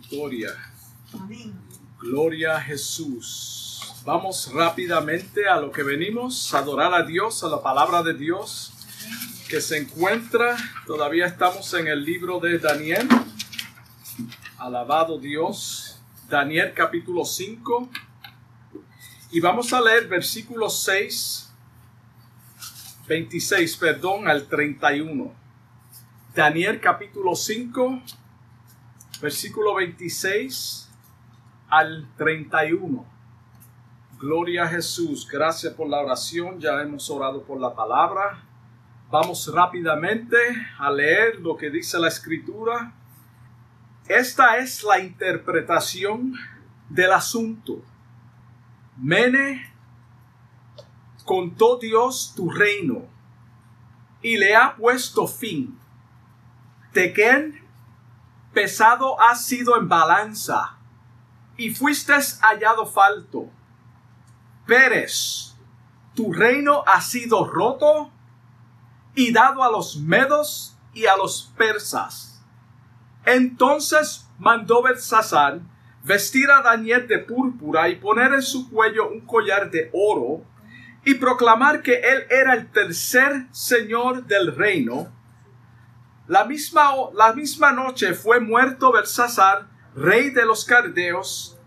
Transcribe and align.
Victoria. 0.00 0.50
Gloria 2.00 2.56
a 2.56 2.60
Jesús. 2.60 4.00
Vamos 4.04 4.50
rápidamente 4.52 5.46
a 5.46 5.60
lo 5.60 5.70
que 5.70 5.82
venimos, 5.82 6.54
a 6.54 6.58
adorar 6.58 6.94
a 6.94 7.02
Dios, 7.02 7.44
a 7.44 7.48
la 7.48 7.62
palabra 7.62 8.02
de 8.02 8.14
Dios 8.14 8.72
que 9.46 9.60
se 9.60 9.78
encuentra, 9.78 10.56
todavía 10.86 11.26
estamos 11.26 11.74
en 11.74 11.88
el 11.88 12.04
libro 12.04 12.38
de 12.38 12.58
Daniel. 12.58 13.08
Alabado 14.58 15.18
Dios. 15.18 16.00
Daniel 16.28 16.72
capítulo 16.72 17.24
5. 17.24 17.90
Y 19.32 19.40
vamos 19.40 19.72
a 19.72 19.80
leer 19.80 20.06
versículos 20.06 20.82
6, 20.84 21.52
26, 23.08 23.76
perdón, 23.76 24.28
al 24.28 24.46
31. 24.46 25.34
Daniel 26.32 26.80
capítulo 26.80 27.34
5, 27.34 28.02
versículo 29.20 29.74
26 29.74 30.90
al 31.68 32.08
31. 32.16 33.04
Gloria 34.18 34.64
a 34.64 34.68
Jesús. 34.68 35.26
Gracias 35.30 35.72
por 35.74 35.88
la 35.88 36.00
oración. 36.00 36.58
Ya 36.60 36.80
hemos 36.82 37.08
orado 37.10 37.42
por 37.42 37.60
la 37.60 37.74
palabra. 37.74 38.42
Vamos 39.10 39.50
rápidamente 39.52 40.36
a 40.78 40.90
leer 40.90 41.40
lo 41.40 41.56
que 41.56 41.70
dice 41.70 41.98
la 41.98 42.08
escritura. 42.08 42.94
Esta 44.08 44.58
es 44.58 44.82
la 44.84 44.98
interpretación 44.98 46.34
del 46.88 47.12
asunto. 47.12 47.82
Mene, 48.96 49.72
contó 51.24 51.78
Dios 51.78 52.32
tu 52.36 52.50
reino 52.50 53.04
y 54.22 54.36
le 54.36 54.54
ha 54.54 54.76
puesto 54.76 55.26
fin. 55.26 55.78
Tequén, 56.92 57.59
pesado 58.52 59.20
has 59.20 59.44
sido 59.44 59.76
en 59.76 59.88
balanza 59.88 60.76
y 61.56 61.74
fuiste 61.74 62.12
hallado 62.40 62.86
falto. 62.86 63.50
Pérez, 64.66 65.54
tu 66.14 66.32
reino 66.32 66.84
ha 66.86 67.00
sido 67.00 67.44
roto 67.44 68.10
y 69.14 69.32
dado 69.32 69.62
a 69.62 69.70
los 69.70 69.96
medos 69.96 70.76
y 70.94 71.06
a 71.06 71.16
los 71.16 71.52
persas. 71.56 72.42
Entonces 73.24 74.28
mandó 74.38 74.82
Belsasar 74.82 75.60
vestir 76.02 76.50
a 76.50 76.62
Daniel 76.62 77.06
de 77.06 77.18
púrpura 77.18 77.88
y 77.88 77.96
poner 77.96 78.32
en 78.32 78.42
su 78.42 78.70
cuello 78.70 79.10
un 79.10 79.20
collar 79.20 79.70
de 79.70 79.90
oro 79.92 80.44
y 81.04 81.14
proclamar 81.14 81.82
que 81.82 81.94
él 81.94 82.26
era 82.30 82.54
el 82.54 82.70
tercer 82.70 83.46
señor 83.52 84.26
del 84.26 84.54
reino. 84.54 85.12
La 86.30 86.44
misma, 86.44 86.92
la 87.12 87.32
misma 87.32 87.72
noche 87.72 88.14
fue 88.14 88.38
muerto 88.38 88.92
Belsasar, 88.92 89.66
rey 89.96 90.30
de 90.30 90.46
los 90.46 90.64
cardeos, 90.64 91.58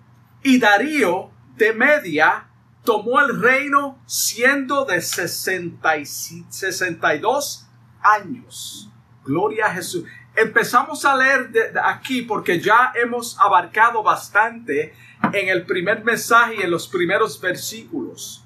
y 0.41 0.57
Darío 0.57 1.31
de 1.57 1.73
Media 1.73 2.47
tomó 2.85 3.19
el 3.19 3.41
reino 3.41 4.01
siendo 4.05 4.85
de 4.85 5.01
62 5.01 7.67
años. 8.01 8.89
Gloria 9.25 9.65
a 9.65 9.71
Jesús. 9.71 10.05
Empezamos 10.33 11.03
a 11.03 11.17
leer 11.17 11.49
de, 11.49 11.73
aquí 11.83 12.21
porque 12.21 12.61
ya 12.61 12.93
hemos 12.95 13.37
abarcado 13.41 14.01
bastante 14.01 14.95
en 15.33 15.49
el 15.49 15.65
primer 15.65 16.05
mensaje 16.05 16.55
y 16.59 16.61
en 16.61 16.71
los 16.71 16.87
primeros 16.87 17.41
versículos. 17.41 18.45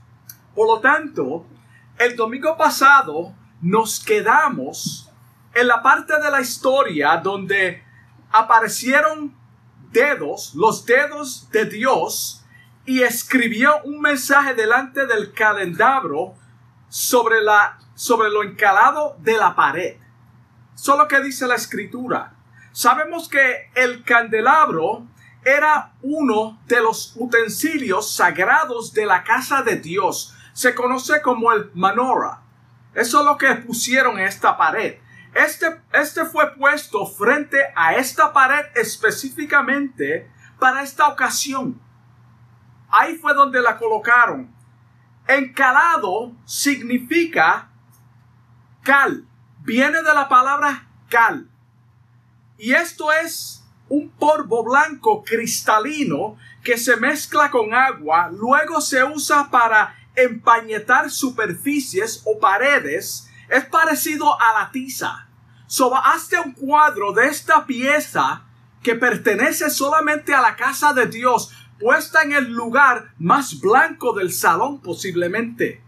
Por 0.55 0.67
lo 0.67 0.79
tanto, 0.79 1.45
el 1.99 2.15
domingo 2.15 2.57
pasado 2.57 3.35
nos 3.61 4.03
quedamos 4.03 5.06
en 5.57 5.67
la 5.67 5.81
parte 5.81 6.13
de 6.19 6.29
la 6.29 6.39
historia 6.39 7.17
donde 7.17 7.83
aparecieron 8.31 9.35
dedos, 9.91 10.53
los 10.53 10.85
dedos 10.85 11.49
de 11.49 11.65
Dios, 11.65 12.45
y 12.85 13.01
escribió 13.01 13.81
un 13.83 13.99
mensaje 13.99 14.53
delante 14.53 15.07
del 15.07 15.33
calendario 15.33 16.35
sobre, 16.89 17.41
la, 17.41 17.79
sobre 17.95 18.29
lo 18.29 18.43
encalado 18.43 19.17
de 19.19 19.35
la 19.35 19.55
pared. 19.55 19.97
Solo 20.75 21.07
que 21.07 21.21
dice 21.21 21.47
la 21.47 21.55
escritura. 21.55 22.35
Sabemos 22.71 23.27
que 23.27 23.71
el 23.73 24.03
candelabro 24.03 25.07
era 25.43 25.93
uno 26.03 26.61
de 26.67 26.81
los 26.81 27.15
utensilios 27.15 28.13
sagrados 28.13 28.93
de 28.93 29.07
la 29.07 29.23
casa 29.23 29.63
de 29.63 29.77
Dios. 29.77 30.35
Se 30.53 30.75
conoce 30.75 31.19
como 31.23 31.51
el 31.51 31.71
manora. 31.73 32.41
Eso 32.93 33.21
es 33.21 33.25
lo 33.25 33.39
que 33.39 33.55
pusieron 33.55 34.19
en 34.19 34.27
esta 34.27 34.55
pared. 34.55 34.99
Este, 35.37 35.67
este 35.93 36.25
fue 36.25 36.55
puesto 36.55 37.05
frente 37.05 37.59
a 37.75 37.93
esta 37.93 38.33
pared 38.33 38.65
específicamente 38.73 40.31
para 40.59 40.81
esta 40.81 41.07
ocasión. 41.09 41.79
Ahí 42.89 43.17
fue 43.17 43.35
donde 43.35 43.61
la 43.61 43.77
colocaron. 43.77 44.51
Encalado 45.27 46.35
significa 46.43 47.69
cal. 48.81 49.27
Viene 49.59 50.01
de 50.01 50.11
la 50.11 50.27
palabra 50.27 50.87
cal. 51.07 51.47
Y 52.57 52.73
esto 52.73 53.13
es 53.13 53.63
un 53.89 54.09
polvo 54.09 54.63
blanco 54.63 55.23
cristalino 55.23 56.37
que 56.63 56.79
se 56.79 56.97
mezcla 56.97 57.51
con 57.51 57.75
agua, 57.75 58.31
luego 58.31 58.81
se 58.81 59.03
usa 59.03 59.51
para 59.51 59.95
empañetar 60.15 61.11
superficies 61.11 62.23
o 62.25 62.39
paredes. 62.39 63.29
Es 63.49 63.65
parecido 63.65 64.33
a 64.41 64.59
la 64.59 64.71
tiza. 64.71 65.26
So, 65.67 65.93
hazte 65.93 66.39
un 66.39 66.53
cuadro 66.53 67.11
de 67.11 67.27
esta 67.27 67.65
pieza 67.65 68.43
que 68.81 68.95
pertenece 68.95 69.69
solamente 69.69 70.33
a 70.33 70.39
la 70.39 70.55
casa 70.55 70.93
de 70.93 71.07
Dios, 71.07 71.51
puesta 71.77 72.21
en 72.21 72.31
el 72.31 72.53
lugar 72.53 73.11
más 73.19 73.59
blanco 73.59 74.13
del 74.13 74.31
salón 74.31 74.81
posiblemente. 74.81 75.83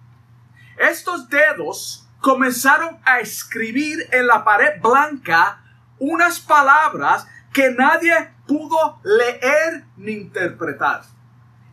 Estos 0.78 1.29
dedos 1.29 2.09
comenzaron 2.19 3.00
a 3.06 3.22
escribir 3.22 4.06
en 4.12 4.28
la 4.28 4.44
pared 4.44 4.81
blanca 4.81 5.63
unas 5.97 6.41
palabras 6.41 7.25
que 7.53 7.72
nadie 7.72 8.13
pudo 8.45 9.00
leer 9.03 9.85
ni 9.95 10.12
interpretar. 10.12 11.03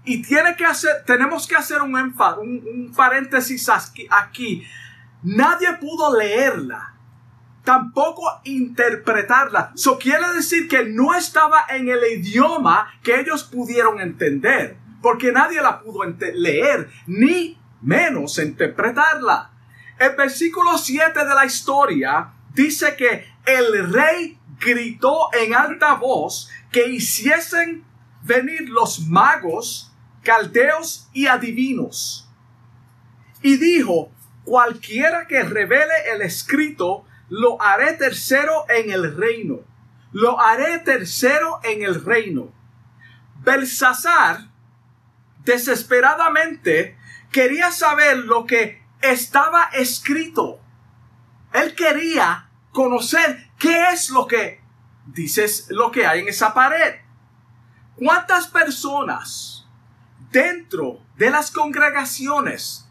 Y 0.04 0.22
tiene 0.22 0.54
que 0.54 0.64
hacer, 0.64 1.04
tenemos 1.04 1.48
que 1.48 1.56
hacer 1.56 1.82
un, 1.82 1.96
un, 1.96 2.14
un 2.40 2.92
paréntesis 2.96 3.68
aquí, 3.68 4.06
aquí. 4.08 4.64
Nadie 5.24 5.72
pudo 5.80 6.16
leerla 6.16 6.95
tampoco 7.66 8.22
interpretarla. 8.44 9.72
Eso 9.74 9.98
quiere 9.98 10.32
decir 10.34 10.68
que 10.68 10.84
no 10.84 11.16
estaba 11.16 11.66
en 11.68 11.88
el 11.88 11.98
idioma 12.12 12.94
que 13.02 13.18
ellos 13.18 13.42
pudieron 13.42 14.00
entender, 14.00 14.76
porque 15.02 15.32
nadie 15.32 15.60
la 15.60 15.80
pudo 15.80 16.04
leer, 16.04 16.88
ni 17.08 17.58
menos 17.82 18.38
interpretarla. 18.38 19.50
El 19.98 20.14
versículo 20.14 20.78
7 20.78 21.24
de 21.24 21.34
la 21.34 21.44
historia 21.44 22.34
dice 22.54 22.94
que 22.94 23.26
el 23.44 23.92
rey 23.92 24.38
gritó 24.60 25.28
en 25.34 25.52
alta 25.52 25.94
voz 25.94 26.48
que 26.70 26.88
hiciesen 26.88 27.84
venir 28.22 28.68
los 28.68 29.08
magos, 29.08 29.92
caldeos 30.22 31.08
y 31.12 31.26
adivinos. 31.26 32.30
Y 33.42 33.56
dijo, 33.56 34.12
cualquiera 34.44 35.26
que 35.26 35.42
revele 35.42 36.12
el 36.14 36.22
escrito 36.22 37.05
lo 37.28 37.60
haré 37.60 37.94
tercero 37.94 38.64
en 38.68 38.90
el 38.90 39.16
reino. 39.16 39.60
Lo 40.12 40.40
haré 40.40 40.78
tercero 40.78 41.60
en 41.62 41.82
el 41.82 42.04
reino. 42.04 42.52
Belsasar 43.42 44.48
desesperadamente 45.44 46.98
quería 47.30 47.70
saber 47.70 48.18
lo 48.18 48.46
que 48.46 48.82
estaba 49.02 49.64
escrito. 49.72 50.60
Él 51.52 51.74
quería 51.74 52.48
conocer 52.72 53.50
qué 53.58 53.90
es 53.90 54.10
lo 54.10 54.26
que 54.26 54.60
dices 55.06 55.66
lo 55.70 55.90
que 55.90 56.06
hay 56.06 56.20
en 56.20 56.28
esa 56.28 56.52
pared. 56.54 56.96
¿Cuántas 57.96 58.48
personas 58.48 59.66
dentro 60.30 61.00
de 61.16 61.30
las 61.30 61.50
congregaciones 61.50 62.85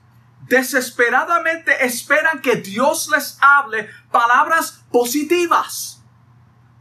desesperadamente 0.48 1.86
esperan 1.86 2.42
que 2.42 2.58
Dios 2.58 3.10
les 3.10 3.38
hable 3.42 3.90
palabras 4.12 4.84
positivas. 4.92 6.04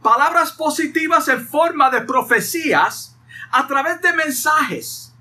Palabras 0.01 0.51
positivas 0.51 1.27
en 1.27 1.47
forma 1.47 1.89
de 1.89 2.01
profecías 2.01 3.17
a 3.51 3.67
través 3.67 4.01
de 4.01 4.13
mensajes. 4.13 5.13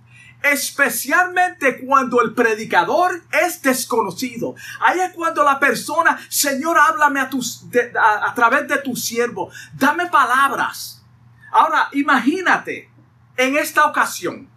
Especialmente 0.43 1.87
cuando 1.87 2.21
el 2.21 2.35
predicador 2.35 3.23
es 3.33 3.63
desconocido. 3.63 4.55
Ahí 4.81 5.01
es 5.01 5.15
cuando 5.15 5.43
la 5.43 5.59
persona, 5.59 6.21
Señor, 6.29 6.77
háblame 6.79 7.21
a, 7.21 7.31
tus, 7.31 7.65
a, 7.99 8.35
través 8.35 8.69
de 8.69 8.77
tu 8.79 8.95
siervo. 8.95 9.51
Dame 9.73 10.07
palabras. 10.09 11.03
Ahora, 11.51 11.89
imagínate 11.93 12.91
en 13.39 13.57
esta 13.57 13.87
ocasión. 13.87 14.51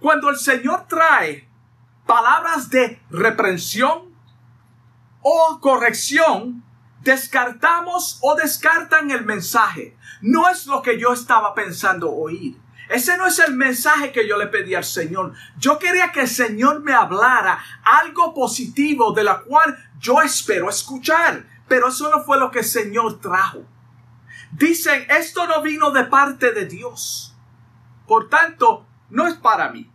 Cuando 0.00 0.30
el 0.30 0.38
Señor 0.38 0.86
trae 0.88 1.47
palabras 2.08 2.70
de 2.70 3.02
reprensión 3.10 4.14
o 5.20 5.58
corrección 5.60 6.64
descartamos 7.02 8.18
o 8.22 8.34
descartan 8.34 9.10
el 9.10 9.26
mensaje. 9.26 9.94
No 10.22 10.48
es 10.48 10.66
lo 10.66 10.80
que 10.80 10.98
yo 10.98 11.12
estaba 11.12 11.54
pensando 11.54 12.10
oír. 12.10 12.58
Ese 12.88 13.18
no 13.18 13.26
es 13.26 13.38
el 13.40 13.54
mensaje 13.54 14.10
que 14.10 14.26
yo 14.26 14.38
le 14.38 14.46
pedí 14.46 14.74
al 14.74 14.84
Señor. 14.84 15.34
Yo 15.58 15.78
quería 15.78 16.10
que 16.10 16.22
el 16.22 16.28
Señor 16.28 16.80
me 16.80 16.94
hablara 16.94 17.62
algo 17.84 18.32
positivo 18.32 19.12
de 19.12 19.24
la 19.24 19.40
cual 19.40 19.76
yo 20.00 20.22
espero 20.22 20.70
escuchar. 20.70 21.44
Pero 21.68 21.88
eso 21.88 22.08
no 22.08 22.24
fue 22.24 22.38
lo 22.38 22.50
que 22.50 22.60
el 22.60 22.64
Señor 22.64 23.20
trajo. 23.20 23.66
Dicen, 24.52 25.06
esto 25.10 25.46
no 25.46 25.60
vino 25.60 25.90
de 25.90 26.04
parte 26.04 26.52
de 26.52 26.64
Dios. 26.64 27.36
Por 28.06 28.30
tanto, 28.30 28.86
no 29.10 29.26
es 29.26 29.34
para 29.34 29.68
mí. 29.68 29.92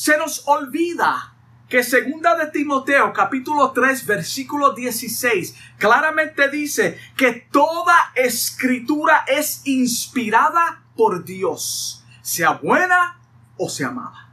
Se 0.00 0.16
nos 0.16 0.48
olvida 0.48 1.34
que 1.68 1.82
segunda 1.82 2.34
de 2.34 2.46
Timoteo 2.46 3.12
capítulo 3.12 3.72
3 3.72 4.06
versículo 4.06 4.72
16 4.72 5.54
claramente 5.76 6.48
dice 6.48 6.98
que 7.18 7.46
toda 7.52 8.10
escritura 8.14 9.24
es 9.26 9.60
inspirada 9.66 10.84
por 10.96 11.22
Dios, 11.22 12.02
sea 12.22 12.52
buena 12.52 13.20
o 13.58 13.68
sea 13.68 13.90
mala. 13.90 14.30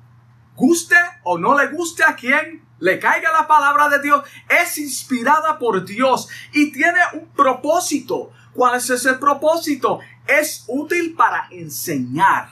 Guste 0.56 0.96
o 1.24 1.38
no 1.38 1.58
le 1.58 1.68
guste 1.68 2.06
a 2.06 2.16
quien 2.16 2.66
le 2.80 2.98
caiga 2.98 3.34
la 3.34 3.46
palabra 3.46 3.90
de 3.90 4.02
Dios, 4.02 4.24
es 4.48 4.78
inspirada 4.78 5.60
por 5.60 5.84
Dios 5.84 6.30
y 6.54 6.72
tiene 6.72 7.02
un 7.12 7.28
propósito. 7.34 8.32
¿Cuál 8.54 8.78
es 8.78 8.90
ese 8.90 9.16
propósito? 9.16 10.00
Es 10.26 10.64
útil 10.70 11.14
para 11.14 11.50
enseñar, 11.52 12.48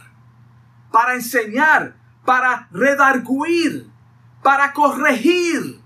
para 0.92 1.14
enseñar, 1.14 2.04
para 2.26 2.68
redarguir, 2.72 3.90
para 4.42 4.74
corregir, 4.74 5.80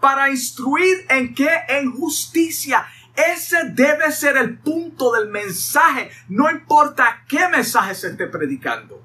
para 0.00 0.30
instruir 0.30 1.06
en 1.08 1.34
qué? 1.34 1.48
En 1.68 1.92
justicia. 1.92 2.86
Ese 3.14 3.70
debe 3.70 4.10
ser 4.12 4.36
el 4.36 4.58
punto 4.58 5.12
del 5.12 5.28
mensaje, 5.28 6.10
no 6.28 6.50
importa 6.50 7.24
qué 7.28 7.48
mensaje 7.48 7.94
se 7.94 8.08
esté 8.08 8.26
predicando. 8.26 9.02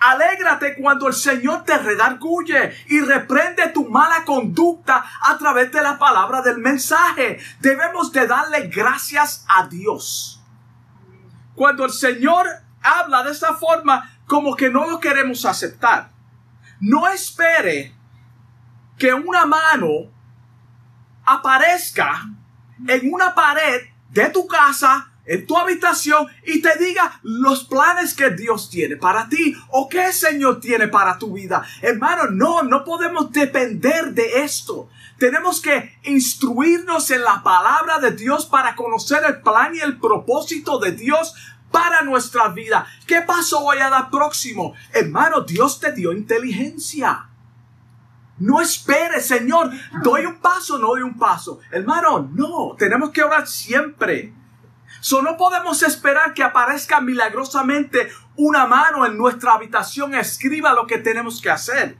Alégrate 0.00 0.76
cuando 0.76 1.08
el 1.08 1.14
Señor 1.14 1.64
te 1.64 1.78
redarguye 1.78 2.74
y 2.88 3.00
reprende 3.00 3.68
tu 3.68 3.88
mala 3.88 4.24
conducta 4.24 5.04
a 5.22 5.38
través 5.38 5.72
de 5.72 5.80
la 5.80 5.98
palabra 5.98 6.42
del 6.42 6.58
mensaje. 6.58 7.38
Debemos 7.60 8.12
de 8.12 8.26
darle 8.26 8.68
gracias 8.68 9.46
a 9.48 9.66
Dios. 9.66 10.42
Cuando 11.54 11.84
el 11.86 11.92
Señor 11.92 12.46
habla 12.82 13.22
de 13.22 13.30
esa 13.30 13.54
forma, 13.54 14.13
como 14.26 14.56
que 14.56 14.70
no 14.70 14.88
lo 14.88 15.00
queremos 15.00 15.44
aceptar. 15.44 16.10
No 16.80 17.08
espere 17.08 17.94
que 18.98 19.12
una 19.12 19.46
mano 19.46 20.10
aparezca 21.24 22.28
en 22.86 23.12
una 23.12 23.34
pared 23.34 23.82
de 24.10 24.28
tu 24.30 24.46
casa, 24.46 25.10
en 25.26 25.46
tu 25.46 25.56
habitación, 25.56 26.28
y 26.44 26.60
te 26.60 26.76
diga 26.78 27.18
los 27.22 27.64
planes 27.64 28.14
que 28.14 28.30
Dios 28.30 28.70
tiene 28.70 28.96
para 28.96 29.28
ti 29.28 29.56
o 29.70 29.88
que 29.88 30.06
el 30.06 30.12
Señor 30.12 30.60
tiene 30.60 30.88
para 30.88 31.18
tu 31.18 31.32
vida. 31.32 31.64
Hermano, 31.80 32.26
no, 32.30 32.62
no 32.62 32.84
podemos 32.84 33.32
depender 33.32 34.12
de 34.12 34.42
esto. 34.42 34.88
Tenemos 35.18 35.60
que 35.60 35.96
instruirnos 36.02 37.10
en 37.10 37.22
la 37.22 37.42
palabra 37.42 37.98
de 37.98 38.10
Dios 38.10 38.46
para 38.46 38.74
conocer 38.74 39.22
el 39.26 39.40
plan 39.40 39.74
y 39.74 39.80
el 39.80 39.98
propósito 39.98 40.78
de 40.78 40.92
Dios 40.92 41.34
para 41.74 42.02
nuestra 42.02 42.48
vida. 42.50 42.86
¿Qué 43.04 43.20
paso 43.22 43.60
voy 43.62 43.78
a 43.78 43.90
dar 43.90 44.08
próximo? 44.08 44.74
Hermano, 44.92 45.40
Dios 45.40 45.80
te 45.80 45.90
dio 45.90 46.12
inteligencia. 46.12 47.28
No 48.38 48.60
espere, 48.60 49.20
Señor, 49.20 49.72
doy 50.04 50.24
un 50.24 50.36
paso, 50.36 50.78
no 50.78 50.88
doy 50.88 51.02
un 51.02 51.18
paso. 51.18 51.58
Hermano, 51.72 52.30
no, 52.32 52.76
tenemos 52.78 53.10
que 53.10 53.24
orar 53.24 53.48
siempre. 53.48 54.32
So, 55.00 55.20
no 55.20 55.36
podemos 55.36 55.82
esperar 55.82 56.32
que 56.32 56.44
aparezca 56.44 57.00
milagrosamente 57.00 58.08
una 58.36 58.66
mano 58.66 59.04
en 59.04 59.18
nuestra 59.18 59.54
habitación 59.54 60.14
escriba 60.14 60.74
lo 60.74 60.86
que 60.86 60.98
tenemos 60.98 61.42
que 61.42 61.50
hacer. 61.50 61.98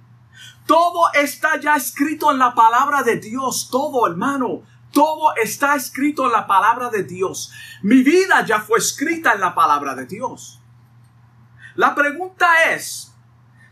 Todo 0.67 1.13
está 1.15 1.59
ya 1.59 1.75
escrito 1.75 2.31
en 2.31 2.39
la 2.39 2.55
palabra 2.55 3.03
de 3.03 3.17
Dios, 3.17 3.69
todo, 3.73 4.07
hermano. 4.07 4.63
Todo 4.95 5.35
está 5.35 5.75
escrito 5.75 6.25
en 6.25 6.33
la 6.33 6.47
palabra 6.47 6.89
de 6.89 7.03
Dios. 7.03 7.53
Mi 7.83 8.03
vida 8.03 8.47
ya 8.47 8.61
fue 8.61 8.79
escrita 8.79 9.33
en 9.33 9.41
la 9.41 9.55
palabra 9.55 9.97
de 9.97 10.07
Dios. 10.07 10.61
La 11.75 11.97
pregunta 11.97 12.71
es, 12.73 13.13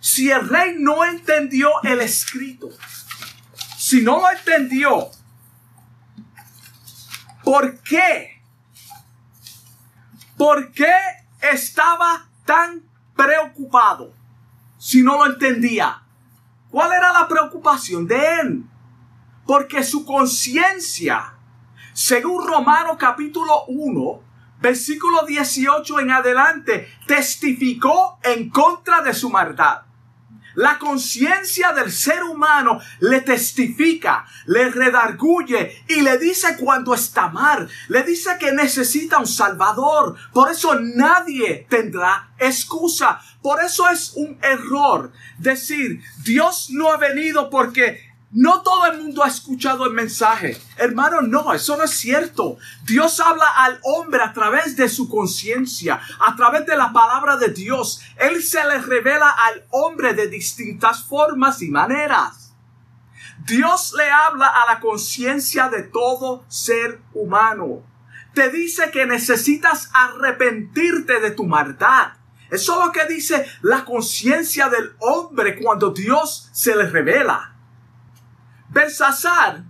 si 0.01 0.31
el 0.33 0.49
rey 0.49 0.75
no 0.79 1.05
entendió 1.05 1.71
el 1.85 2.01
escrito, 2.01 2.71
si 3.79 4.03
no 4.03 4.21
lo 4.21 4.31
entendió, 4.31 5.11
¿por 7.45 7.79
qué? 7.83 8.43
¿Por 10.37 10.73
qué 10.73 10.93
estaba 11.41 12.27
tan 12.45 12.83
preocupado 13.15 14.13
si 14.77 15.03
no 15.03 15.19
lo 15.19 15.27
entendía? 15.27 16.03
¿Cuál 16.69 16.93
era 16.93 17.13
la 17.13 17.29
preocupación 17.29 18.09
de 18.09 18.41
él? 18.41 18.65
Porque 19.53 19.85
su 19.85 20.07
conciencia, 20.07 21.35
según 21.93 22.49
Romano 22.49 22.97
capítulo 22.97 23.67
1, 23.67 24.23
versículo 24.63 25.27
18 25.27 26.01
en 26.01 26.11
adelante, 26.11 26.89
testificó 27.07 28.19
en 28.23 28.49
contra 28.49 29.03
de 29.03 29.13
su 29.13 29.29
maldad. 29.29 29.83
La 30.55 30.79
conciencia 30.79 31.75
del 31.75 31.93
ser 31.93 32.23
humano 32.25 32.81
le 33.01 33.21
testifica, 33.21 34.25
le 34.47 34.71
redarguye 34.71 35.85
y 35.87 36.01
le 36.01 36.17
dice 36.17 36.57
cuando 36.57 36.95
está 36.95 37.29
mal, 37.29 37.69
le 37.89 38.05
dice 38.05 38.31
que 38.41 38.53
necesita 38.53 39.19
un 39.19 39.27
salvador. 39.27 40.17
Por 40.33 40.51
eso 40.51 40.81
nadie 40.81 41.67
tendrá 41.69 42.33
excusa. 42.39 43.21
Por 43.43 43.63
eso 43.63 43.87
es 43.91 44.15
un 44.17 44.39
error 44.41 45.13
decir, 45.37 46.03
Dios 46.25 46.69
no 46.71 46.91
ha 46.91 46.97
venido 46.97 47.51
porque 47.51 48.12
no 48.33 48.63
todo 48.63 48.87
el 48.87 49.03
mundo 49.03 49.23
ha 49.23 49.29
escuchado 49.29 49.85
el 49.85 49.93
mensaje. 49.93 50.57
Hermano, 50.79 51.21
no, 51.21 51.53
eso 51.53 51.77
no 51.77 51.85
es 51.85 51.91
cierto. 51.91 52.57
Dios 52.85 53.21
habla 53.21 53.47
al 53.59 53.79
hombre 53.83 54.23
a 54.23 54.33
través 54.33 54.75
de 54.75 54.89
su 54.89 55.11
conciencia, 55.11 56.01
a 56.19 56.35
través 56.35 56.65
de 56.65 56.75
la 56.75 56.95
palabra 56.95 57.37
de 57.37 57.49
Dios. 57.49 58.01
Él 58.17 58.43
se 58.43 58.65
le 58.65 58.79
revela 58.79 59.29
al 59.29 59.67
hombre 59.69 60.15
de 60.15 60.29
distintas 60.29 61.05
formas 61.05 61.61
y 61.61 61.69
maneras. 61.69 62.55
Dios 63.45 63.93
le 63.99 64.11
habla 64.11 64.47
a 64.47 64.73
la 64.73 64.81
conciencia 64.81 65.69
de 65.69 65.83
todo 65.83 66.47
ser 66.49 67.03
humano. 67.13 67.85
Te 68.33 68.49
dice 68.49 68.91
que 68.91 69.05
necesitas 69.05 69.91
arrepentirte 69.93 71.21
de 71.21 71.33
tu 71.33 71.45
maldad. 71.45 72.13
Eso 72.51 72.79
es 72.81 72.87
lo 72.87 72.93
que 72.93 73.05
dice 73.13 73.47
la 73.61 73.85
conciencia 73.85 74.71
del 74.71 74.95
hombre 75.01 75.59
cuando 75.61 75.91
Dios 75.91 76.49
se 76.53 76.75
le 76.75 76.89
revela. 76.89 77.52
Belsasar 78.73 79.65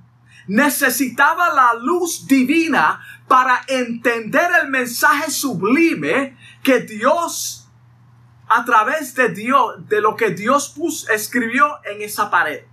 necesitaba 0.47 1.53
la 1.53 1.75
luz 1.75 2.27
divina 2.27 3.01
para 3.27 3.63
entender 3.67 4.49
el 4.63 4.69
mensaje 4.69 5.31
sublime 5.31 6.37
que 6.63 6.81
Dios, 6.81 7.69
a 8.49 8.65
través 8.65 9.15
de 9.15 9.31
Dios, 9.31 9.89
de 9.89 10.01
lo 10.01 10.17
que 10.17 10.31
Dios 10.31 10.75
escribió 11.13 11.79
en 11.85 12.03
esa 12.03 12.31
pared. 12.31 12.65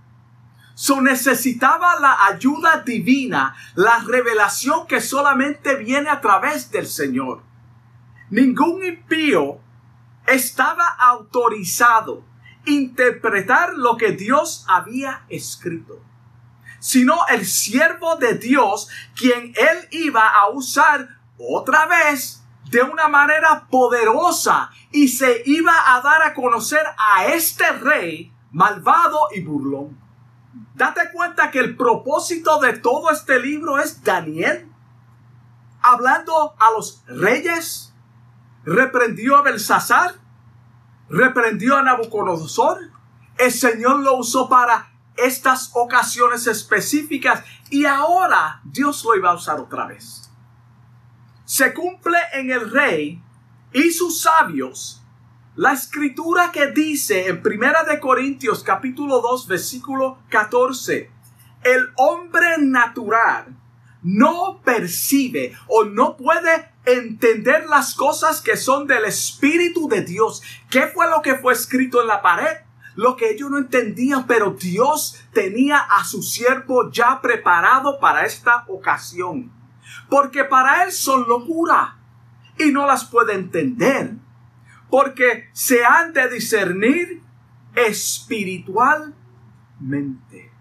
So 0.74 1.00
necesitaba 1.00 1.98
la 2.00 2.26
ayuda 2.26 2.82
divina, 2.82 3.54
la 3.74 3.98
revelación 3.98 4.86
que 4.86 5.00
solamente 5.00 5.76
viene 5.76 6.10
a 6.10 6.20
través 6.20 6.70
del 6.70 6.86
Señor. 6.86 7.42
Ningún 8.30 8.84
impío 8.84 9.58
estaba 10.26 10.86
autorizado 10.86 12.24
interpretar 12.66 13.74
lo 13.74 13.96
que 13.96 14.12
Dios 14.12 14.64
había 14.68 15.24
escrito 15.28 16.09
sino 16.80 17.26
el 17.28 17.46
siervo 17.46 18.16
de 18.16 18.34
Dios, 18.34 18.88
quien 19.16 19.52
él 19.56 19.88
iba 19.92 20.28
a 20.28 20.48
usar 20.48 21.08
otra 21.38 21.86
vez 21.86 22.42
de 22.70 22.82
una 22.82 23.08
manera 23.08 23.66
poderosa 23.70 24.70
y 24.90 25.08
se 25.08 25.42
iba 25.46 25.94
a 25.94 26.00
dar 26.00 26.22
a 26.22 26.34
conocer 26.34 26.84
a 26.98 27.26
este 27.26 27.70
rey 27.72 28.32
malvado 28.50 29.28
y 29.34 29.42
burlón. 29.42 29.98
Date 30.74 31.12
cuenta 31.12 31.50
que 31.50 31.60
el 31.60 31.76
propósito 31.76 32.58
de 32.58 32.72
todo 32.72 33.10
este 33.10 33.38
libro 33.38 33.78
es 33.78 34.02
Daniel 34.02 34.70
hablando 35.82 36.54
a 36.58 36.70
los 36.72 37.02
reyes, 37.06 37.92
reprendió 38.64 39.36
a 39.36 39.42
Belsasar, 39.42 40.14
reprendió 41.08 41.76
a 41.76 41.82
Nabucodonosor. 41.82 42.90
El 43.38 43.52
Señor 43.52 44.00
lo 44.00 44.16
usó 44.16 44.48
para 44.48 44.89
estas 45.24 45.70
ocasiones 45.74 46.46
específicas 46.46 47.44
y 47.70 47.84
ahora 47.84 48.60
Dios 48.64 49.04
lo 49.04 49.16
iba 49.16 49.30
a 49.30 49.34
usar 49.34 49.60
otra 49.60 49.86
vez. 49.86 50.30
Se 51.44 51.74
cumple 51.74 52.18
en 52.32 52.50
el 52.50 52.70
rey 52.70 53.22
y 53.72 53.90
sus 53.90 54.22
sabios 54.22 55.00
la 55.56 55.72
escritura 55.72 56.52
que 56.52 56.68
dice 56.68 57.28
en 57.28 57.42
Primera 57.42 57.82
de 57.84 57.98
Corintios 57.98 58.62
capítulo 58.62 59.20
2 59.20 59.48
versículo 59.48 60.18
14, 60.30 61.10
el 61.64 61.90
hombre 61.96 62.58
natural 62.58 63.56
no 64.02 64.62
percibe 64.64 65.52
o 65.66 65.84
no 65.84 66.16
puede 66.16 66.72
entender 66.86 67.66
las 67.66 67.94
cosas 67.94 68.40
que 68.40 68.56
son 68.56 68.86
del 68.86 69.04
Espíritu 69.04 69.88
de 69.88 70.02
Dios. 70.02 70.42
¿Qué 70.70 70.86
fue 70.86 71.10
lo 71.10 71.20
que 71.20 71.34
fue 71.34 71.52
escrito 71.52 72.00
en 72.00 72.06
la 72.06 72.22
pared? 72.22 72.56
Lo 72.96 73.16
que 73.16 73.30
ellos 73.30 73.50
no 73.50 73.58
entendían, 73.58 74.26
pero 74.26 74.52
Dios 74.52 75.22
tenía 75.32 75.78
a 75.78 76.04
su 76.04 76.22
siervo 76.22 76.90
ya 76.90 77.20
preparado 77.20 78.00
para 78.00 78.24
esta 78.26 78.64
ocasión. 78.68 79.52
Porque 80.08 80.44
para 80.44 80.84
él 80.84 80.92
son 80.92 81.28
locura 81.28 81.98
y 82.58 82.70
no 82.72 82.86
las 82.86 83.04
puede 83.04 83.34
entender. 83.34 84.14
Porque 84.88 85.50
se 85.52 85.84
han 85.84 86.12
de 86.12 86.28
discernir 86.28 87.22
espiritualmente. 87.74 90.52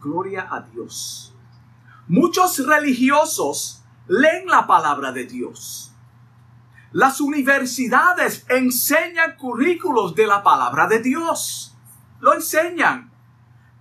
Gloria 0.00 0.48
a 0.50 0.60
Dios. 0.60 1.34
Muchos 2.06 2.64
religiosos 2.64 3.84
leen 4.06 4.46
la 4.46 4.66
palabra 4.66 5.12
de 5.12 5.24
Dios. 5.24 5.87
Las 6.92 7.20
universidades 7.20 8.46
enseñan 8.48 9.36
currículos 9.36 10.14
de 10.14 10.26
la 10.26 10.42
palabra 10.42 10.86
de 10.86 11.00
Dios. 11.00 11.76
Lo 12.20 12.32
enseñan, 12.34 13.12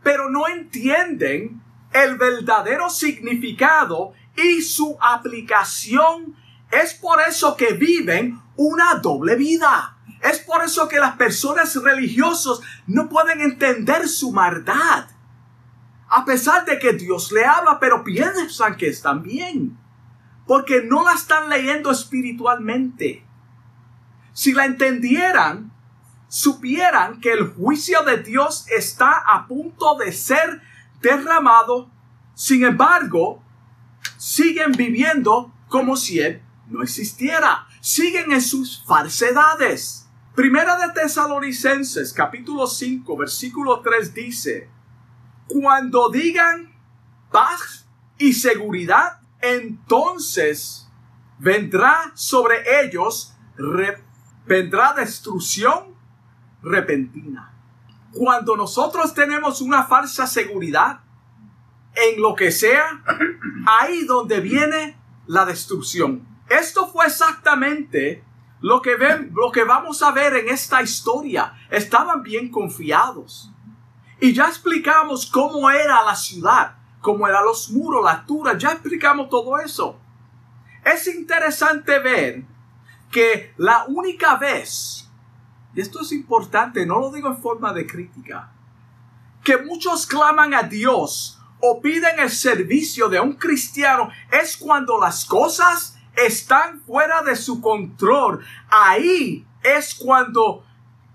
pero 0.04 0.30
no 0.30 0.48
entienden 0.48 1.62
el 1.94 2.18
verdadero 2.18 2.90
significado 2.90 4.12
y 4.36 4.62
su 4.62 4.98
aplicación. 5.00 6.36
Es 6.70 6.94
por 6.96 7.22
eso 7.22 7.56
que 7.56 7.74
viven 7.74 8.42
una 8.58 8.96
doble 8.96 9.36
vida. 9.36 9.98
Es 10.22 10.40
por 10.40 10.64
eso 10.64 10.90
que 10.90 11.00
las 11.00 11.16
personas 11.16 11.76
religiosas 11.82 12.60
no 12.88 13.08
pueden 13.08 13.40
entender 13.40 14.10
su 14.10 14.34
maldad. 14.34 15.08
A 16.10 16.26
pesar 16.26 16.66
de 16.66 16.78
que 16.78 16.92
Dios 16.94 17.32
le 17.32 17.46
habla, 17.46 17.80
pero 17.80 18.04
piensan 18.04 18.76
que 18.76 18.90
están 18.90 19.24
bien. 19.24 19.78
Porque 20.48 20.82
no 20.82 21.04
la 21.04 21.14
están 21.14 21.50
leyendo 21.50 21.92
espiritualmente. 21.92 23.24
Si 24.34 24.54
la 24.54 24.66
entendieran, 24.66 25.72
supieran 26.28 27.20
que 27.20 27.34
el 27.34 27.48
juicio 27.54 28.04
de 28.04 28.18
Dios 28.18 28.66
está 28.70 29.18
a 29.18 29.48
punto 29.48 29.98
de 29.98 30.12
ser 30.12 30.62
derramado. 31.02 31.92
Sin 32.34 32.64
embargo, 32.64 33.44
siguen 34.18 34.72
viviendo 34.72 35.54
como 35.68 35.96
si 35.98 36.20
Él 36.20 36.42
no 36.70 36.84
existiera. 36.84 37.68
Siguen 37.82 38.32
en 38.32 38.42
sus 38.42 38.84
falsedades. 38.86 40.08
Primera 40.36 40.78
de 40.78 40.94
Tesalonicenses 40.94 42.14
capítulo 42.14 42.68
5 42.68 43.18
versículo 43.18 43.82
3 43.82 44.14
dice, 44.14 44.70
cuando 45.48 46.10
digan 46.10 46.72
paz 47.32 47.88
y 48.20 48.34
seguridad, 48.34 49.17
entonces 49.42 50.88
vendrá 51.40 52.12
sobre 52.16 52.82
ellos, 52.82 53.34
vendrá 54.46 54.94
destrucción 54.94 55.96
repentina. 56.62 57.54
Cuando 58.12 58.56
nosotros 58.56 59.14
tenemos 59.14 59.62
una 59.62 59.84
falsa 59.84 60.26
seguridad 60.26 61.02
en 61.94 62.22
lo 62.22 62.36
que 62.36 62.52
sea, 62.52 63.04
ahí 63.66 64.06
donde 64.06 64.40
viene 64.40 64.98
la 65.26 65.46
destrucción. 65.46 66.28
Esto 66.50 66.88
fue 66.88 67.06
exactamente 67.06 68.24
lo 68.62 68.82
que, 68.82 68.96
ven, 68.96 69.32
lo 69.36 69.52
que 69.52 69.64
vamos 69.64 70.02
a 70.02 70.12
ver 70.12 70.36
en 70.36 70.50
esta 70.50 70.82
historia, 70.82 71.54
estaban 71.70 72.24
bien 72.24 72.50
confiados. 72.50 73.52
Y 74.20 74.34
ya 74.34 74.48
explicamos 74.48 75.28
cómo 75.28 75.70
era 75.70 76.04
la 76.04 76.16
ciudad, 76.16 76.77
cómo 77.08 77.26
eran 77.26 77.46
los 77.46 77.70
muros, 77.70 78.04
la 78.04 78.12
altura, 78.12 78.58
ya 78.58 78.74
explicamos 78.74 79.30
todo 79.30 79.58
eso. 79.60 79.98
Es 80.84 81.08
interesante 81.08 82.00
ver 82.00 82.44
que 83.10 83.54
la 83.56 83.86
única 83.88 84.36
vez, 84.36 85.10
y 85.74 85.80
esto 85.80 86.02
es 86.02 86.12
importante, 86.12 86.86
no 86.86 87.00
lo 87.00 87.10
digo 87.10 87.30
en 87.30 87.38
forma 87.38 87.72
de 87.72 87.88
crítica, 87.88 88.52
que 89.42 89.56
muchos 89.56 90.06
claman 90.06 90.54
a 90.54 90.64
Dios 90.64 91.40
o 91.62 91.82
piden 91.82 92.20
el 92.20 92.30
servicio 92.30 93.08
de 93.08 93.22
un 93.22 93.36
cristiano 93.36 94.10
es 94.30 94.58
cuando 94.58 95.00
las 95.00 95.24
cosas 95.24 95.98
están 96.14 96.82
fuera 96.82 97.22
de 97.22 97.38
su 97.38 97.62
control. 97.62 98.46
Ahí 98.70 99.48
es 99.64 99.96
cuando 99.96 100.66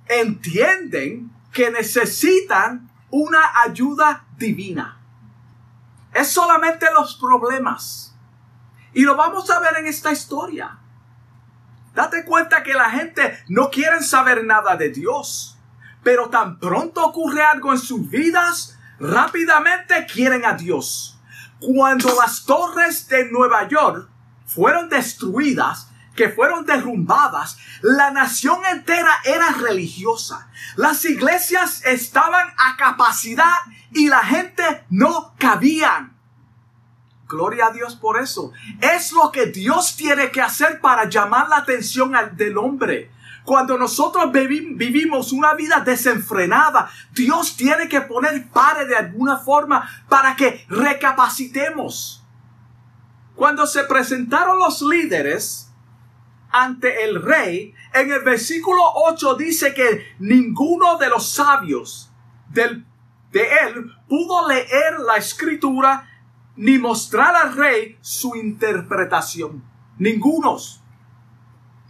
entienden 0.08 1.30
que 1.52 1.70
necesitan 1.70 2.90
una 3.10 3.60
ayuda 3.62 4.24
divina. 4.38 5.01
Es 6.12 6.32
solamente 6.32 6.86
los 6.94 7.16
problemas. 7.16 8.14
Y 8.92 9.02
lo 9.02 9.16
vamos 9.16 9.50
a 9.50 9.60
ver 9.60 9.76
en 9.78 9.86
esta 9.86 10.12
historia. 10.12 10.78
Date 11.94 12.24
cuenta 12.24 12.62
que 12.62 12.74
la 12.74 12.90
gente 12.90 13.38
no 13.48 13.70
quiere 13.70 14.02
saber 14.02 14.44
nada 14.44 14.76
de 14.76 14.90
Dios. 14.90 15.58
Pero 16.02 16.28
tan 16.30 16.58
pronto 16.58 17.04
ocurre 17.04 17.42
algo 17.42 17.72
en 17.72 17.78
sus 17.78 18.08
vidas, 18.08 18.78
rápidamente 18.98 20.06
quieren 20.06 20.44
a 20.44 20.54
Dios. 20.54 21.20
Cuando 21.60 22.14
las 22.16 22.44
torres 22.44 23.08
de 23.08 23.30
Nueva 23.30 23.68
York 23.68 24.08
fueron 24.46 24.88
destruidas, 24.88 25.91
que 26.14 26.28
fueron 26.28 26.66
derrumbadas, 26.66 27.58
la 27.80 28.10
nación 28.10 28.60
entera 28.70 29.12
era 29.24 29.50
religiosa. 29.50 30.48
Las 30.76 31.04
iglesias 31.04 31.84
estaban 31.84 32.48
a 32.58 32.76
capacidad 32.76 33.56
y 33.92 34.08
la 34.08 34.20
gente 34.20 34.84
no 34.90 35.34
cabían. 35.38 36.16
Gloria 37.28 37.66
a 37.66 37.70
Dios 37.70 37.96
por 37.96 38.20
eso. 38.20 38.52
Es 38.80 39.12
lo 39.12 39.32
que 39.32 39.46
Dios 39.46 39.96
tiene 39.96 40.30
que 40.30 40.42
hacer 40.42 40.80
para 40.80 41.08
llamar 41.08 41.48
la 41.48 41.56
atención 41.58 42.12
del 42.34 42.58
hombre. 42.58 43.10
Cuando 43.44 43.76
nosotros 43.76 44.30
vivimos 44.30 45.32
una 45.32 45.54
vida 45.54 45.80
desenfrenada, 45.80 46.90
Dios 47.12 47.56
tiene 47.56 47.88
que 47.88 48.02
poner 48.02 48.48
pare 48.50 48.86
de 48.86 48.96
alguna 48.96 49.38
forma 49.38 49.88
para 50.08 50.36
que 50.36 50.64
recapacitemos. 50.68 52.22
Cuando 53.34 53.66
se 53.66 53.84
presentaron 53.84 54.58
los 54.58 54.82
líderes 54.82 55.71
ante 56.52 57.04
el 57.04 57.22
rey, 57.22 57.74
en 57.94 58.12
el 58.12 58.20
versículo 58.20 58.82
8 58.94 59.34
dice 59.34 59.74
que 59.74 60.14
ninguno 60.18 60.98
de 60.98 61.08
los 61.08 61.28
sabios 61.30 62.12
del, 62.50 62.84
de 63.30 63.42
él 63.42 63.90
pudo 64.08 64.46
leer 64.48 65.00
la 65.06 65.16
escritura 65.16 66.08
ni 66.56 66.78
mostrar 66.78 67.34
al 67.34 67.56
rey 67.56 67.96
su 68.00 68.36
interpretación. 68.36 69.64
Ningunos. 69.98 70.82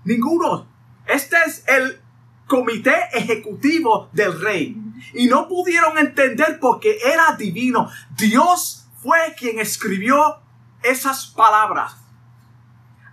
Ninguno. 0.04 0.68
Este 1.06 1.36
es 1.46 1.64
el 1.66 2.00
comité 2.46 2.94
ejecutivo 3.12 4.08
del 4.12 4.40
rey. 4.40 4.76
Y 5.14 5.26
no 5.26 5.48
pudieron 5.48 5.98
entender 5.98 6.58
porque 6.60 6.98
era 7.04 7.34
divino. 7.36 7.90
Dios 8.16 8.86
fue 9.02 9.34
quien 9.36 9.58
escribió 9.58 10.40
esas 10.82 11.26
palabras? 11.26 12.01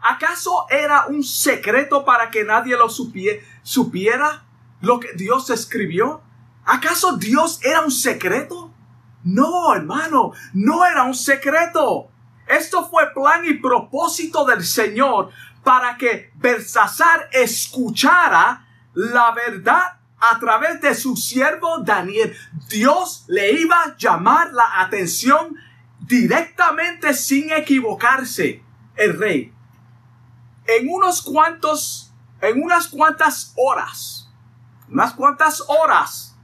¿Acaso 0.02 0.66
era 0.70 1.08
un 1.08 1.24
secreto 1.24 2.06
para 2.06 2.30
que 2.30 2.44
nadie 2.44 2.78
lo 2.78 2.90
supiera 2.90 4.46
lo 4.82 5.00
que 5.00 5.14
Dios 5.14 5.50
escribió? 5.50 6.22
¿Acaso 6.66 7.18
Dios 7.18 7.60
era 7.64 7.82
un 7.82 7.92
secreto? 7.92 8.74
No, 9.24 9.74
hermano, 9.76 10.32
no 10.54 10.86
era 10.86 11.04
un 11.04 11.16
secreto. 11.16 12.10
Esto 12.48 12.90
fue 12.90 13.14
plan 13.14 13.44
y 13.46 13.56
propósito 13.56 14.46
del 14.46 14.64
Señor 14.64 15.32
para 15.64 15.98
que 15.98 16.32
Belsasar 16.36 17.30
escuchara 17.32 18.66
la 18.94 19.32
verdad 19.32 20.00
a 20.20 20.40
través 20.40 20.82
de 20.82 20.96
su 20.96 21.16
siervo 21.16 21.80
Daniel. 21.80 22.36
Dios 22.70 23.26
le 23.28 23.52
iba 23.52 23.82
a 23.82 23.98
llamar 23.98 24.52
la 24.54 24.82
atención 24.82 25.56
directamente 26.00 27.14
sin 27.14 27.52
equivocarse 27.52 28.64
el 28.96 29.18
rey. 29.18 29.54
En 30.78 30.88
unos 30.88 31.24
cuantos, 31.24 32.14
en 32.42 32.62
unas 32.62 32.88
cuantas 32.88 33.54
horas, 33.58 34.30
unas 34.88 35.14
cuantas 35.14 35.64
horas, 35.68 36.38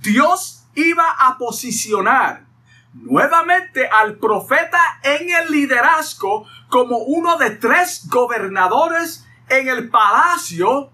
Dios 0.00 0.64
iba 0.74 1.08
a 1.20 1.38
posicionar 1.38 2.46
nuevamente 2.94 3.88
al 3.88 4.16
profeta 4.16 4.80
en 5.04 5.30
el 5.30 5.52
liderazgo 5.52 6.46
como 6.68 6.98
uno 6.98 7.36
de 7.36 7.50
tres 7.50 8.08
gobernadores 8.08 9.24
en 9.48 9.68
el 9.68 9.88
palacio. 9.88 10.90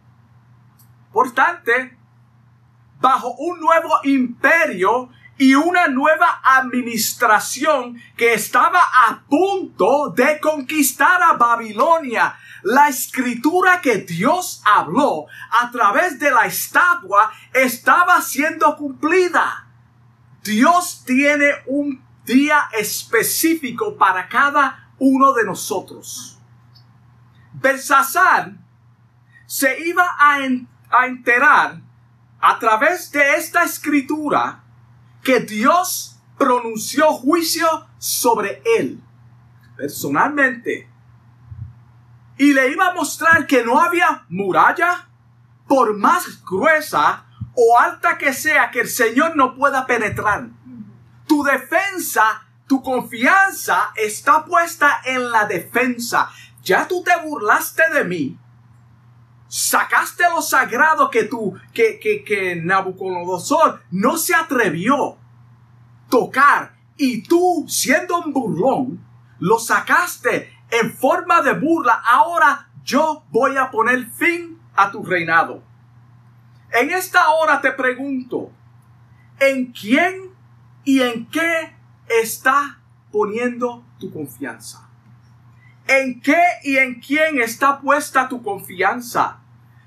Por 1.14 1.32
tanto, 1.32 1.72
bajo 3.00 3.32
un 3.38 3.58
nuevo 3.58 4.00
imperio 4.02 5.08
y 5.36 5.54
una 5.54 5.88
nueva 5.88 6.40
administración 6.42 8.00
que 8.16 8.34
estaba 8.34 8.80
a 8.80 9.22
punto 9.28 10.10
de 10.10 10.38
conquistar 10.40 11.22
a 11.22 11.32
Babilonia. 11.34 12.36
La 12.62 12.88
escritura 12.88 13.80
que 13.80 13.98
Dios 13.98 14.62
habló 14.64 15.26
a 15.60 15.70
través 15.70 16.18
de 16.18 16.30
la 16.30 16.46
estatua 16.46 17.32
estaba 17.52 18.22
siendo 18.22 18.76
cumplida. 18.76 19.66
Dios 20.42 21.02
tiene 21.04 21.52
un 21.66 22.02
día 22.24 22.68
específico 22.72 23.96
para 23.96 24.28
cada 24.28 24.92
uno 24.98 25.32
de 25.32 25.44
nosotros. 25.44 26.38
Belsasar 27.52 28.52
se 29.46 29.86
iba 29.86 30.06
a, 30.18 30.38
a 30.90 31.06
enterar 31.06 31.80
a 32.40 32.58
través 32.58 33.10
de 33.10 33.36
esta 33.36 33.62
escritura 33.64 34.63
que 35.25 35.40
Dios 35.40 36.21
pronunció 36.38 37.12
juicio 37.14 37.66
sobre 37.99 38.62
él 38.78 39.00
personalmente 39.76 40.88
y 42.37 42.52
le 42.52 42.71
iba 42.71 42.88
a 42.88 42.95
mostrar 42.95 43.47
que 43.47 43.64
no 43.64 43.81
había 43.81 44.25
muralla 44.28 45.09
por 45.66 45.97
más 45.97 46.45
gruesa 46.45 47.25
o 47.54 47.78
alta 47.78 48.19
que 48.19 48.33
sea 48.33 48.71
que 48.71 48.81
el 48.81 48.88
Señor 48.88 49.37
no 49.37 49.54
pueda 49.54 49.87
penetrar. 49.87 50.49
Tu 51.26 51.43
defensa, 51.45 52.43
tu 52.66 52.83
confianza 52.83 53.93
está 53.97 54.45
puesta 54.45 55.00
en 55.04 55.31
la 55.31 55.47
defensa. 55.47 56.28
Ya 56.62 56.88
tú 56.88 57.02
te 57.02 57.12
burlaste 57.23 57.83
de 57.93 58.04
mí. 58.04 58.38
Sacaste 59.56 60.25
lo 60.34 60.42
sagrado 60.42 61.11
que 61.11 61.23
tú, 61.23 61.56
que, 61.73 62.00
que, 62.00 62.25
que 62.25 62.56
Nabucodonosor 62.56 63.84
no 63.92 64.16
se 64.16 64.34
atrevió 64.34 65.16
tocar. 66.11 66.75
Y 66.96 67.23
tú, 67.23 67.64
siendo 67.68 68.18
un 68.18 68.32
burlón, 68.32 69.06
lo 69.38 69.61
sacaste 69.61 70.52
en 70.73 70.92
forma 70.92 71.40
de 71.40 71.52
burla. 71.52 72.02
Ahora 72.04 72.68
yo 72.82 73.23
voy 73.30 73.56
a 73.56 73.70
poner 73.70 74.06
fin 74.06 74.58
a 74.75 74.90
tu 74.90 75.04
reinado. 75.04 75.62
En 76.73 76.90
esta 76.90 77.28
hora 77.28 77.61
te 77.61 77.70
pregunto, 77.70 78.50
¿en 79.38 79.70
quién 79.70 80.32
y 80.82 81.00
en 81.00 81.26
qué 81.30 81.76
está 82.08 82.80
poniendo 83.12 83.84
tu 84.00 84.12
confianza? 84.12 84.90
¿En 85.87 86.20
qué 86.20 86.42
y 86.64 86.76
en 86.76 87.00
quién 87.00 87.40
está 87.40 87.80
puesta 87.80 88.28
tu 88.28 88.42
confianza? 88.42 89.42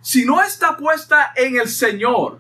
Si 0.07 0.23
no 0.23 0.41
está 0.41 0.77
puesta 0.77 1.33
en 1.35 1.59
el 1.59 1.67
Señor, 1.67 2.39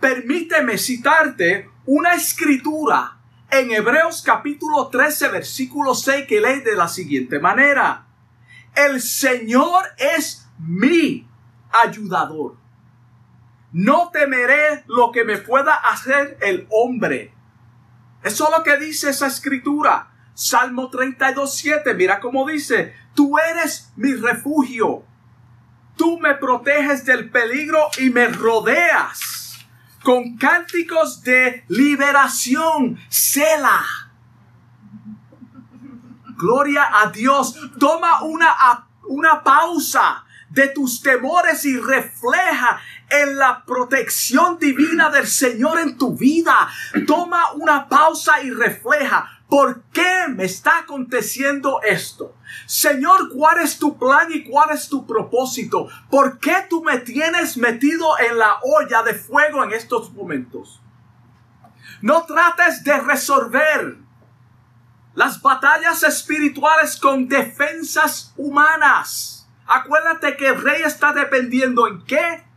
permíteme 0.00 0.78
citarte 0.78 1.68
una 1.84 2.14
escritura 2.14 3.18
en 3.50 3.70
Hebreos 3.72 4.22
capítulo 4.24 4.88
13, 4.88 5.28
versículo 5.28 5.94
6, 5.94 6.24
que 6.26 6.40
lee 6.40 6.60
de 6.60 6.76
la 6.76 6.88
siguiente 6.88 7.40
manera. 7.40 8.06
El 8.74 9.02
Señor 9.02 9.84
es 9.98 10.48
mi 10.58 11.28
ayudador. 11.84 12.56
No 13.70 14.08
temeré 14.10 14.82
lo 14.86 15.12
que 15.12 15.24
me 15.24 15.36
pueda 15.36 15.74
hacer 15.74 16.38
el 16.40 16.66
hombre. 16.70 17.34
Eso 18.22 18.44
es 18.46 18.56
lo 18.56 18.64
que 18.64 18.78
dice 18.78 19.10
esa 19.10 19.26
escritura. 19.26 20.10
Salmo 20.32 20.88
32, 20.88 21.54
7. 21.54 21.92
Mira 21.92 22.18
cómo 22.18 22.48
dice, 22.48 22.94
tú 23.14 23.36
eres 23.38 23.92
mi 23.94 24.14
refugio. 24.14 25.04
Tú 25.98 26.18
me 26.20 26.34
proteges 26.36 27.04
del 27.04 27.28
peligro 27.28 27.90
y 27.98 28.08
me 28.08 28.28
rodeas 28.28 29.58
con 30.02 30.36
cánticos 30.36 31.22
de 31.22 31.64
liberación. 31.68 32.98
Sela. 33.08 33.84
Gloria 36.36 36.88
a 37.00 37.10
Dios. 37.10 37.54
Toma 37.78 38.22
una, 38.22 38.86
una 39.08 39.42
pausa 39.42 40.24
de 40.48 40.68
tus 40.68 41.02
temores 41.02 41.64
y 41.64 41.76
refleja 41.76 42.80
en 43.10 43.36
la 43.36 43.64
protección 43.64 44.58
divina 44.58 45.10
del 45.10 45.26
Señor 45.26 45.80
en 45.80 45.98
tu 45.98 46.16
vida. 46.16 46.68
Toma 47.06 47.52
una 47.52 47.88
pausa 47.88 48.40
y 48.42 48.50
refleja. 48.50 49.37
¿Por 49.48 49.82
qué 49.92 50.26
me 50.28 50.44
está 50.44 50.80
aconteciendo 50.80 51.80
esto? 51.82 52.36
Señor, 52.66 53.30
¿cuál 53.32 53.60
es 53.60 53.78
tu 53.78 53.98
plan 53.98 54.28
y 54.30 54.44
cuál 54.44 54.70
es 54.70 54.88
tu 54.88 55.06
propósito? 55.06 55.88
¿Por 56.10 56.38
qué 56.38 56.66
tú 56.68 56.84
me 56.84 56.98
tienes 56.98 57.56
metido 57.56 58.18
en 58.18 58.36
la 58.36 58.58
olla 58.62 59.02
de 59.02 59.14
fuego 59.14 59.64
en 59.64 59.72
estos 59.72 60.12
momentos? 60.12 60.82
No 62.02 62.24
trates 62.26 62.84
de 62.84 62.98
resolver 63.00 63.96
las 65.14 65.40
batallas 65.40 66.02
espirituales 66.02 66.96
con 66.96 67.26
defensas 67.26 68.34
humanas. 68.36 69.48
Acuérdate 69.66 70.36
que 70.36 70.48
el 70.48 70.60
rey 70.60 70.82
está 70.82 71.12
dependiendo 71.12 71.88
en 71.88 72.04
qué? 72.04 72.47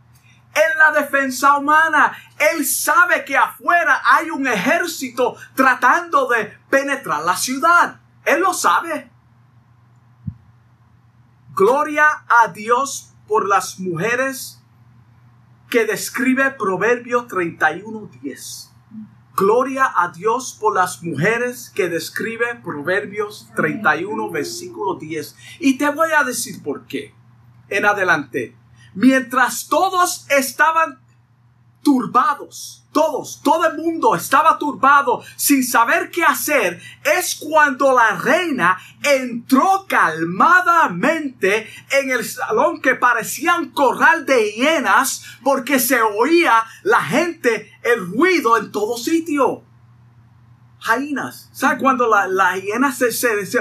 En 0.54 0.78
la 0.78 1.00
defensa 1.00 1.56
humana. 1.56 2.16
Él 2.38 2.66
sabe 2.66 3.24
que 3.24 3.36
afuera 3.36 4.02
hay 4.04 4.30
un 4.30 4.46
ejército 4.46 5.36
tratando 5.54 6.28
de 6.28 6.56
penetrar 6.68 7.24
la 7.24 7.36
ciudad. 7.36 8.00
Él 8.24 8.40
lo 8.40 8.52
sabe. 8.52 9.10
Gloria 11.54 12.24
a 12.28 12.48
Dios 12.48 13.12
por 13.26 13.48
las 13.48 13.78
mujeres 13.78 14.62
que 15.70 15.86
describe 15.86 16.50
Proverbio 16.50 17.26
31.10. 17.26 18.72
Gloria 19.34 19.90
a 19.96 20.08
Dios 20.08 20.56
por 20.60 20.74
las 20.74 21.02
mujeres 21.02 21.70
que 21.74 21.88
describe 21.88 22.60
Proverbios 22.62 23.50
31, 23.56 24.30
versículo 24.30 24.96
10. 24.96 25.36
Y 25.60 25.78
te 25.78 25.88
voy 25.88 26.10
a 26.16 26.22
decir 26.22 26.62
por 26.62 26.86
qué. 26.86 27.14
En 27.70 27.86
adelante. 27.86 28.54
Mientras 28.94 29.68
todos 29.68 30.26
estaban 30.28 31.00
turbados, 31.82 32.86
todos, 32.92 33.40
todo 33.42 33.66
el 33.66 33.76
mundo 33.76 34.14
estaba 34.14 34.58
turbado 34.58 35.22
sin 35.36 35.64
saber 35.64 36.10
qué 36.10 36.22
hacer, 36.22 36.80
es 37.04 37.34
cuando 37.34 37.92
la 37.92 38.16
reina 38.16 38.78
entró 39.02 39.86
calmadamente 39.88 41.68
en 41.90 42.10
el 42.10 42.24
salón 42.24 42.80
que 42.80 42.94
parecía 42.94 43.56
un 43.56 43.70
corral 43.70 44.26
de 44.26 44.52
hienas 44.52 45.24
porque 45.42 45.78
se 45.78 46.00
oía 46.02 46.62
la 46.82 47.02
gente, 47.02 47.72
el 47.82 48.06
ruido 48.06 48.56
en 48.58 48.70
todo 48.70 48.96
sitio. 48.96 49.64
Jainas, 50.80 51.48
¿sabes 51.52 51.80
cuando 51.80 52.08
la, 52.08 52.26
la 52.26 52.56
hiena 52.58 52.92
se, 52.92 53.12
se, 53.12 53.40
es 53.40 53.56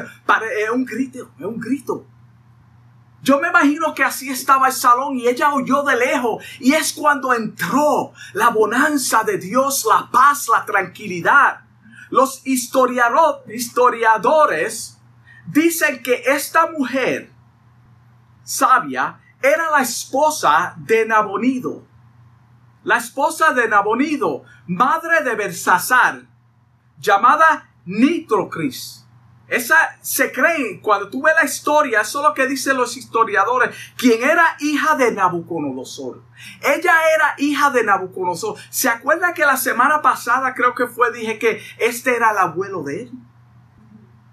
un 0.73 0.85
grito, 0.85 1.31
es 1.37 1.45
un 1.45 1.59
grito. 1.59 2.05
Yo 3.21 3.39
me 3.39 3.49
imagino 3.49 3.93
que 3.93 4.03
así 4.03 4.31
estaba 4.31 4.65
el 4.67 4.73
salón 4.73 5.15
y 5.17 5.27
ella 5.27 5.53
oyó 5.53 5.83
de 5.83 5.95
lejos 5.95 6.43
y 6.59 6.73
es 6.73 6.91
cuando 6.93 7.33
entró 7.33 8.13
la 8.33 8.49
bonanza 8.49 9.23
de 9.23 9.37
Dios, 9.37 9.85
la 9.87 10.09
paz, 10.11 10.47
la 10.47 10.65
tranquilidad. 10.65 11.61
Los 12.09 12.41
historiadores 12.45 14.97
dicen 15.45 16.01
que 16.01 16.23
esta 16.25 16.71
mujer 16.71 17.31
sabia 18.43 19.19
era 19.41 19.69
la 19.69 19.81
esposa 19.81 20.73
de 20.77 21.05
Nabonido. 21.05 21.85
La 22.83 22.97
esposa 22.97 23.53
de 23.53 23.67
Nabonido, 23.67 24.43
madre 24.65 25.21
de 25.23 25.35
Bersasar, 25.35 26.23
llamada 26.97 27.69
Nitrocris. 27.85 29.00
Esa 29.51 29.97
se 30.01 30.31
cree, 30.31 30.79
cuando 30.79 31.09
tú 31.09 31.23
ves 31.23 31.33
la 31.35 31.43
historia, 31.43 31.99
eso 31.99 32.19
es 32.21 32.25
lo 32.25 32.33
que 32.33 32.47
dicen 32.47 32.77
los 32.77 32.95
historiadores, 32.95 33.75
quien 33.97 34.23
era 34.23 34.55
hija 34.61 34.95
de 34.95 35.11
Nabucodonosor. 35.11 36.23
Ella 36.61 36.93
era 37.13 37.35
hija 37.37 37.69
de 37.69 37.83
Nabucodonosor. 37.83 38.55
¿Se 38.69 38.87
acuerda 38.87 39.33
que 39.33 39.45
la 39.45 39.57
semana 39.57 40.01
pasada 40.01 40.53
creo 40.53 40.73
que 40.73 40.87
fue, 40.87 41.11
dije 41.11 41.37
que 41.37 41.61
este 41.79 42.15
era 42.15 42.31
el 42.31 42.37
abuelo 42.37 42.81
de 42.83 43.01
él? 43.01 43.11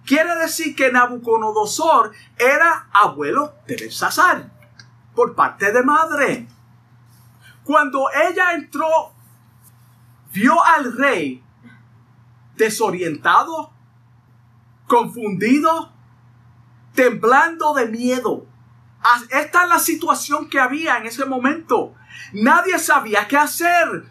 Quiere 0.06 0.36
decir 0.36 0.76
que 0.76 0.92
Nabucodonosor 0.92 2.12
era 2.38 2.88
abuelo 2.92 3.54
de 3.66 3.74
Belsasar, 3.74 4.52
por 5.16 5.34
parte 5.34 5.72
de 5.72 5.82
madre. 5.82 6.46
Cuando 7.64 8.06
ella 8.30 8.52
entró, 8.52 9.12
vio 10.32 10.62
al 10.62 10.96
rey 10.96 11.42
desorientado, 12.54 13.72
confundido, 14.88 15.92
temblando 16.94 17.74
de 17.74 17.86
miedo. 17.86 18.46
Ah, 19.00 19.20
esta 19.30 19.62
es 19.62 19.68
la 19.68 19.78
situación 19.78 20.48
que 20.48 20.58
había 20.58 20.96
en 20.96 21.06
ese 21.06 21.24
momento. 21.24 21.94
Nadie 22.32 22.80
sabía 22.80 23.28
qué 23.28 23.36
hacer. 23.36 24.04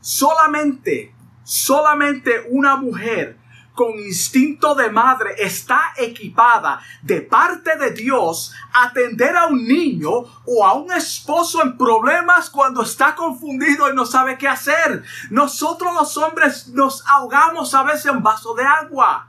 Solamente, 0.00 1.14
solamente 1.44 2.46
una 2.48 2.76
mujer 2.76 3.38
con 3.74 3.98
instinto 3.98 4.74
de 4.74 4.90
madre 4.90 5.34
está 5.38 5.80
equipada 5.96 6.80
de 7.02 7.22
parte 7.22 7.76
de 7.76 7.92
Dios 7.92 8.52
a 8.72 8.84
atender 8.84 9.36
a 9.36 9.46
un 9.46 9.66
niño 9.66 10.10
o 10.44 10.64
a 10.64 10.74
un 10.74 10.92
esposo 10.92 11.62
en 11.62 11.76
problemas 11.78 12.50
cuando 12.50 12.82
está 12.82 13.14
confundido 13.14 13.90
y 13.90 13.94
no 13.94 14.04
sabe 14.04 14.36
qué 14.36 14.48
hacer. 14.48 15.02
Nosotros 15.30 15.94
los 15.94 16.16
hombres 16.16 16.68
nos 16.68 17.06
ahogamos 17.08 17.74
a 17.74 17.82
veces 17.82 18.06
en 18.06 18.22
vaso 18.22 18.54
de 18.54 18.64
agua. 18.64 19.28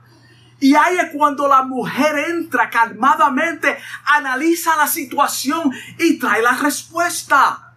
Y 0.64 0.74
ahí 0.74 0.96
es 0.96 1.10
cuando 1.12 1.46
la 1.46 1.62
mujer 1.62 2.16
entra 2.30 2.70
calmadamente, 2.70 3.76
analiza 4.06 4.74
la 4.78 4.86
situación 4.86 5.70
y 5.98 6.18
trae 6.18 6.40
la 6.40 6.56
respuesta. 6.56 7.74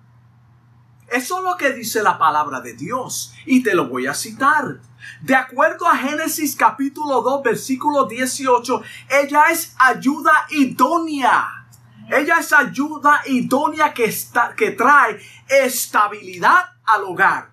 Eso 1.06 1.40
es 1.40 1.44
lo 1.44 1.58
que 1.58 1.74
dice 1.74 2.02
la 2.02 2.18
palabra 2.18 2.62
de 2.62 2.76
Dios 2.76 3.34
y 3.46 3.62
te 3.62 3.76
lo 3.76 3.90
voy 3.90 4.08
a 4.08 4.14
citar. 4.14 4.80
De 5.22 5.36
acuerdo 5.36 5.86
a 5.86 5.98
Génesis 5.98 6.56
capítulo 6.56 7.22
2 7.22 7.44
versículo 7.44 8.06
18, 8.06 8.82
ella 9.22 9.44
es 9.52 9.76
ayuda 9.78 10.32
idónea. 10.52 11.68
Ella 12.10 12.38
es 12.40 12.54
ayuda 12.54 13.22
idónea 13.26 13.94
que, 13.94 14.06
está, 14.06 14.56
que 14.56 14.72
trae 14.72 15.20
estabilidad 15.50 16.72
al 16.86 17.04
hogar. 17.04 17.50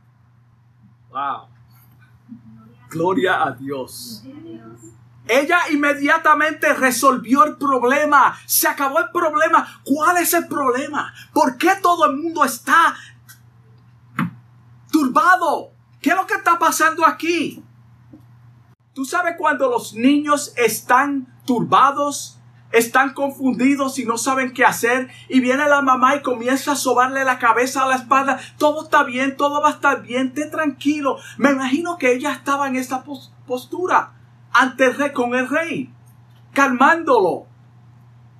Wow. 1.10 1.48
Gloria 2.88 3.42
a 3.42 3.50
Dios. 3.50 4.22
Ella 5.26 5.58
inmediatamente 5.70 6.74
resolvió 6.74 7.44
el 7.44 7.56
problema. 7.56 8.36
Se 8.46 8.68
acabó 8.68 8.98
el 8.98 9.10
problema. 9.10 9.80
¿Cuál 9.84 10.18
es 10.18 10.34
el 10.34 10.46
problema? 10.48 11.14
¿Por 11.32 11.56
qué 11.56 11.70
todo 11.80 12.06
el 12.06 12.16
mundo 12.16 12.44
está 12.44 12.94
turbado? 14.90 15.72
¿Qué 16.00 16.10
es 16.10 16.16
lo 16.16 16.26
que 16.26 16.34
está 16.34 16.58
pasando 16.58 17.06
aquí? 17.06 17.64
Tú 18.92 19.04
sabes 19.04 19.34
cuando 19.38 19.68
los 19.70 19.94
niños 19.94 20.52
están 20.56 21.26
turbados, 21.46 22.38
están 22.70 23.14
confundidos 23.14 23.98
y 23.98 24.04
no 24.04 24.18
saben 24.18 24.52
qué 24.52 24.64
hacer 24.64 25.08
y 25.28 25.40
viene 25.40 25.68
la 25.68 25.80
mamá 25.80 26.16
y 26.16 26.22
comienza 26.22 26.72
a 26.72 26.76
sobarle 26.76 27.24
la 27.24 27.38
cabeza 27.38 27.82
a 27.82 27.88
la 27.88 27.96
espalda. 27.96 28.38
Todo 28.58 28.84
está 28.84 29.02
bien, 29.04 29.36
todo 29.36 29.62
va 29.62 29.70
a 29.70 29.72
estar 29.72 30.02
bien, 30.02 30.34
te 30.34 30.46
tranquilo. 30.46 31.16
Me 31.38 31.50
imagino 31.50 31.96
que 31.96 32.12
ella 32.12 32.32
estaba 32.32 32.68
en 32.68 32.76
esa 32.76 33.04
postura 33.46 34.12
ante 34.54 34.86
el 34.86 34.94
rey 34.94 35.12
con 35.12 35.34
el 35.34 35.48
rey, 35.48 35.92
calmándolo. 36.54 37.46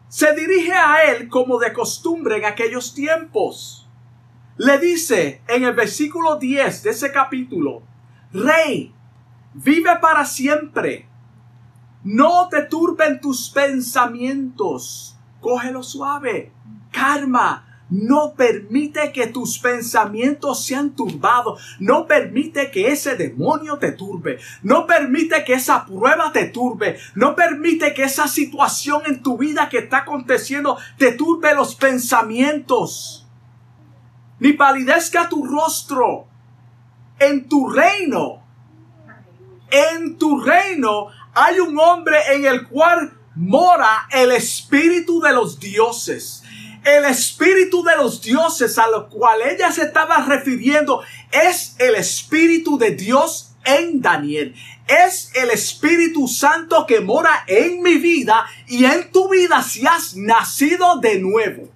Se 0.08 0.34
dirige 0.34 0.72
a 0.72 1.04
él 1.10 1.28
como 1.28 1.58
de 1.58 1.72
costumbre 1.72 2.38
en 2.38 2.46
aquellos 2.46 2.94
tiempos 2.94 3.84
le 4.56 4.78
dice 4.78 5.42
en 5.48 5.64
el 5.64 5.74
versículo 5.74 6.36
10 6.36 6.84
de 6.84 6.90
ese 6.90 7.10
capítulo, 7.10 7.82
Rey, 8.32 8.94
vive 9.52 9.96
para 10.00 10.24
siempre. 10.24 11.08
No 12.04 12.48
te 12.48 12.62
turben 12.62 13.20
tus 13.20 13.50
pensamientos. 13.50 15.18
Cógelo 15.40 15.82
suave. 15.82 16.52
Karma. 16.92 17.73
No 17.94 18.34
permite 18.34 19.12
que 19.12 19.28
tus 19.28 19.60
pensamientos 19.60 20.66
sean 20.66 20.96
turbados. 20.96 21.76
No 21.78 22.08
permite 22.08 22.72
que 22.72 22.88
ese 22.88 23.14
demonio 23.14 23.78
te 23.78 23.92
turbe. 23.92 24.40
No 24.64 24.84
permite 24.86 25.44
que 25.44 25.54
esa 25.54 25.86
prueba 25.86 26.32
te 26.32 26.46
turbe. 26.46 26.98
No 27.14 27.36
permite 27.36 27.94
que 27.94 28.02
esa 28.02 28.26
situación 28.26 29.02
en 29.06 29.22
tu 29.22 29.38
vida 29.38 29.68
que 29.68 29.78
está 29.78 29.98
aconteciendo 29.98 30.76
te 30.98 31.12
turbe 31.12 31.54
los 31.54 31.76
pensamientos 31.76 33.24
ni 34.44 34.52
palidezca 34.52 35.28
tu 35.28 35.44
rostro. 35.44 36.26
En 37.18 37.48
tu 37.48 37.70
reino, 37.70 38.42
en 39.70 40.18
tu 40.18 40.40
reino 40.40 41.08
hay 41.32 41.60
un 41.60 41.78
hombre 41.78 42.18
en 42.34 42.44
el 42.44 42.68
cual 42.68 43.16
mora 43.36 44.08
el 44.10 44.32
espíritu 44.32 45.20
de 45.20 45.32
los 45.32 45.58
dioses. 45.58 46.43
El 46.84 47.06
espíritu 47.06 47.82
de 47.82 47.96
los 47.96 48.20
dioses 48.20 48.78
a 48.78 48.86
lo 48.88 49.08
cual 49.08 49.40
ella 49.42 49.72
se 49.72 49.84
estaba 49.84 50.24
refiriendo 50.26 51.02
es 51.32 51.74
el 51.78 51.94
espíritu 51.94 52.76
de 52.76 52.90
Dios 52.90 53.54
en 53.64 54.02
Daniel. 54.02 54.54
Es 54.86 55.30
el 55.34 55.48
Espíritu 55.50 56.28
Santo 56.28 56.84
que 56.86 57.00
mora 57.00 57.44
en 57.46 57.82
mi 57.82 57.96
vida 57.96 58.44
y 58.68 58.84
en 58.84 59.10
tu 59.10 59.30
vida 59.30 59.62
si 59.62 59.86
has 59.86 60.14
nacido 60.14 60.98
de 61.00 61.18
nuevo. 61.20 61.70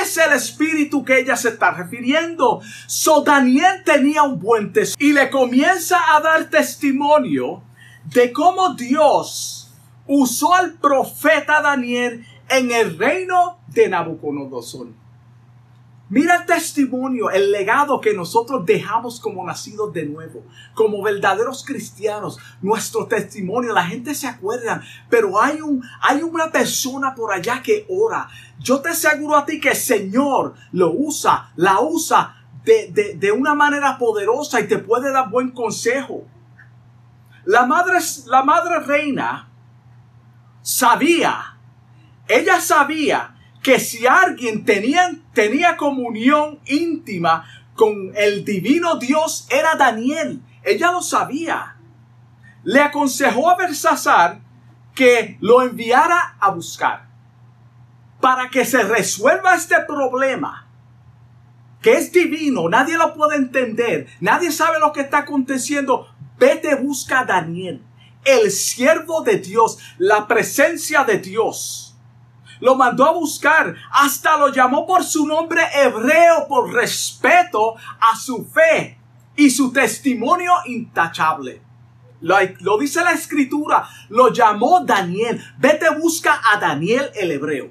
Es 0.00 0.16
el 0.16 0.32
espíritu 0.32 1.04
que 1.04 1.20
ella 1.20 1.36
se 1.36 1.50
está 1.50 1.70
refiriendo. 1.70 2.60
So 2.88 3.22
Daniel 3.22 3.84
tenía 3.84 4.24
un 4.24 4.40
buen 4.40 4.72
testimonio 4.72 5.08
y 5.08 5.24
le 5.24 5.30
comienza 5.30 6.16
a 6.16 6.20
dar 6.20 6.50
testimonio 6.50 7.62
de 8.06 8.32
cómo 8.32 8.74
Dios 8.74 9.70
usó 10.08 10.54
al 10.54 10.74
profeta 10.74 11.60
Daniel 11.60 12.26
en 12.48 12.70
el 12.72 12.98
reino 12.98 13.58
de 13.82 13.88
Nabucodonosor. 13.88 14.88
Mira 16.08 16.36
el 16.36 16.46
testimonio, 16.46 17.30
el 17.30 17.50
legado 17.50 18.00
que 18.00 18.14
nosotros 18.14 18.64
dejamos 18.64 19.18
como 19.18 19.44
nacidos 19.44 19.92
de 19.92 20.06
nuevo, 20.06 20.44
como 20.72 21.02
verdaderos 21.02 21.64
cristianos. 21.64 22.38
Nuestro 22.62 23.06
testimonio, 23.06 23.72
la 23.72 23.84
gente 23.84 24.14
se 24.14 24.28
acuerda, 24.28 24.82
pero 25.10 25.40
hay, 25.40 25.60
un, 25.60 25.82
hay 26.00 26.22
una 26.22 26.52
persona 26.52 27.12
por 27.12 27.32
allá 27.32 27.60
que 27.60 27.86
ora. 27.88 28.28
Yo 28.60 28.80
te 28.80 28.90
aseguro 28.90 29.34
a 29.36 29.44
ti 29.44 29.60
que 29.60 29.70
el 29.70 29.76
Señor 29.76 30.54
lo 30.70 30.92
usa, 30.92 31.50
la 31.56 31.80
usa 31.80 32.36
de, 32.64 33.16
de 33.18 33.32
una 33.32 33.54
manera 33.54 33.98
poderosa 33.98 34.60
y 34.60 34.68
te 34.68 34.78
puede 34.78 35.10
dar 35.10 35.28
buen 35.28 35.50
consejo. 35.50 36.24
La 37.44 37.66
madre, 37.66 37.98
la 38.26 38.44
madre 38.44 38.78
reina 38.80 39.48
sabía, 40.62 41.58
ella 42.28 42.60
sabía 42.60 43.35
que 43.66 43.80
si 43.80 44.06
alguien 44.06 44.64
tenía, 44.64 45.10
tenía 45.32 45.76
comunión 45.76 46.60
íntima 46.66 47.44
con 47.74 48.12
el 48.14 48.44
divino 48.44 48.94
Dios 48.94 49.48
era 49.50 49.74
Daniel. 49.74 50.40
Ella 50.62 50.92
lo 50.92 51.02
sabía. 51.02 51.76
Le 52.62 52.80
aconsejó 52.80 53.50
a 53.50 53.56
Belsasar 53.56 54.38
que 54.94 55.36
lo 55.40 55.62
enviara 55.62 56.36
a 56.38 56.50
buscar 56.52 57.08
para 58.20 58.50
que 58.50 58.64
se 58.64 58.84
resuelva 58.84 59.56
este 59.56 59.80
problema 59.80 60.68
que 61.82 61.94
es 61.94 62.12
divino, 62.12 62.68
nadie 62.68 62.96
lo 62.96 63.14
puede 63.14 63.34
entender, 63.34 64.06
nadie 64.20 64.52
sabe 64.52 64.78
lo 64.78 64.92
que 64.92 65.00
está 65.00 65.18
aconteciendo. 65.18 66.06
Vete, 66.38 66.76
busca 66.76 67.20
a 67.20 67.24
Daniel, 67.24 67.82
el 68.24 68.52
siervo 68.52 69.22
de 69.22 69.38
Dios, 69.38 69.78
la 69.98 70.28
presencia 70.28 71.02
de 71.02 71.18
Dios 71.18 71.85
lo 72.60 72.74
mandó 72.74 73.04
a 73.04 73.12
buscar, 73.12 73.74
hasta 73.90 74.36
lo 74.36 74.52
llamó 74.52 74.86
por 74.86 75.04
su 75.04 75.26
nombre 75.26 75.62
hebreo 75.74 76.46
por 76.48 76.72
respeto 76.72 77.74
a 77.76 78.16
su 78.16 78.44
fe 78.44 78.98
y 79.36 79.50
su 79.50 79.72
testimonio 79.72 80.52
intachable. 80.66 81.62
Lo, 82.20 82.78
dice 82.78 83.04
la 83.04 83.12
escritura, 83.12 83.86
lo 84.08 84.32
llamó 84.32 84.80
Daniel. 84.84 85.42
Vete 85.58 85.90
busca 85.90 86.40
a 86.52 86.58
Daniel 86.58 87.10
el 87.14 87.30
hebreo. 87.30 87.70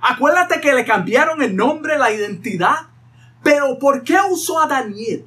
Acuérdate 0.00 0.60
que 0.60 0.72
le 0.72 0.84
cambiaron 0.84 1.42
el 1.42 1.54
nombre, 1.54 1.96
la 1.98 2.10
identidad. 2.10 2.88
Pero 3.42 3.78
¿por 3.78 4.02
qué 4.02 4.18
usó 4.30 4.60
a 4.60 4.66
Daniel? 4.66 5.24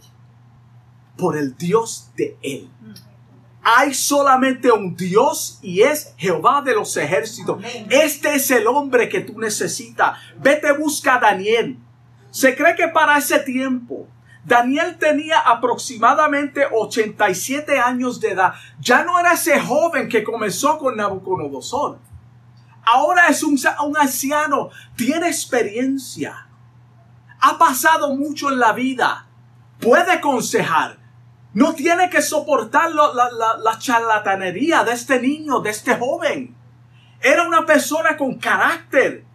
Por 1.17 1.38
el 1.38 1.56
Dios 1.56 2.12
de 2.17 2.38
él 2.41 2.69
hay 3.63 3.93
solamente 3.93 4.71
un 4.71 4.95
Dios 4.95 5.60
y 5.62 5.82
es 5.82 6.13
Jehová 6.17 6.62
de 6.62 6.74
los 6.74 6.97
ejércitos. 6.97 7.63
Este 7.89 8.36
es 8.36 8.50
el 8.52 8.65
hombre 8.67 9.08
que 9.08 9.21
tú 9.21 9.39
necesitas. 9.39 10.17
Vete 10.38 10.71
busca 10.71 11.15
a 11.15 11.19
Daniel. 11.19 11.78
Se 12.32 12.56
cree 12.56 12.76
que 12.76 12.88
para 12.88 13.17
ese 13.17 13.39
tiempo 13.39 14.08
Daniel 14.43 14.97
tenía 14.97 15.39
aproximadamente 15.39 16.65
87 16.71 17.78
años 17.78 18.19
de 18.19 18.32
edad. 18.32 18.54
Ya 18.80 19.04
no 19.04 19.19
era 19.19 19.34
ese 19.34 19.60
joven 19.60 20.10
que 20.10 20.24
comenzó 20.24 20.80
con 20.80 20.97
Nabucodonosor. 20.97 22.00
Ahora 22.84 23.28
es 23.28 23.43
un, 23.43 23.60
un 23.86 23.97
anciano, 23.97 24.69
tiene 24.95 25.28
experiencia. 25.28 26.47
Ha 27.39 27.60
pasado 27.60 28.15
mucho 28.15 28.50
en 28.50 28.60
la 28.60 28.74
vida. 28.74 29.28
Puede 29.80 30.12
aconsejar 30.12 31.01
no 31.54 31.74
tiene 31.74 32.10
que 32.10 32.22
soportar 32.22 32.92
la, 32.92 33.78
charlatanería 33.78 34.84
de 34.84 34.94
este 34.94 35.20
niño, 35.22 35.60
de 35.60 35.70
este 35.70 35.96
joven. 35.96 36.56
Era 37.20 37.44
una 37.44 37.66
persona 37.66 38.16
con 38.16 38.36
carácter. 38.36 39.26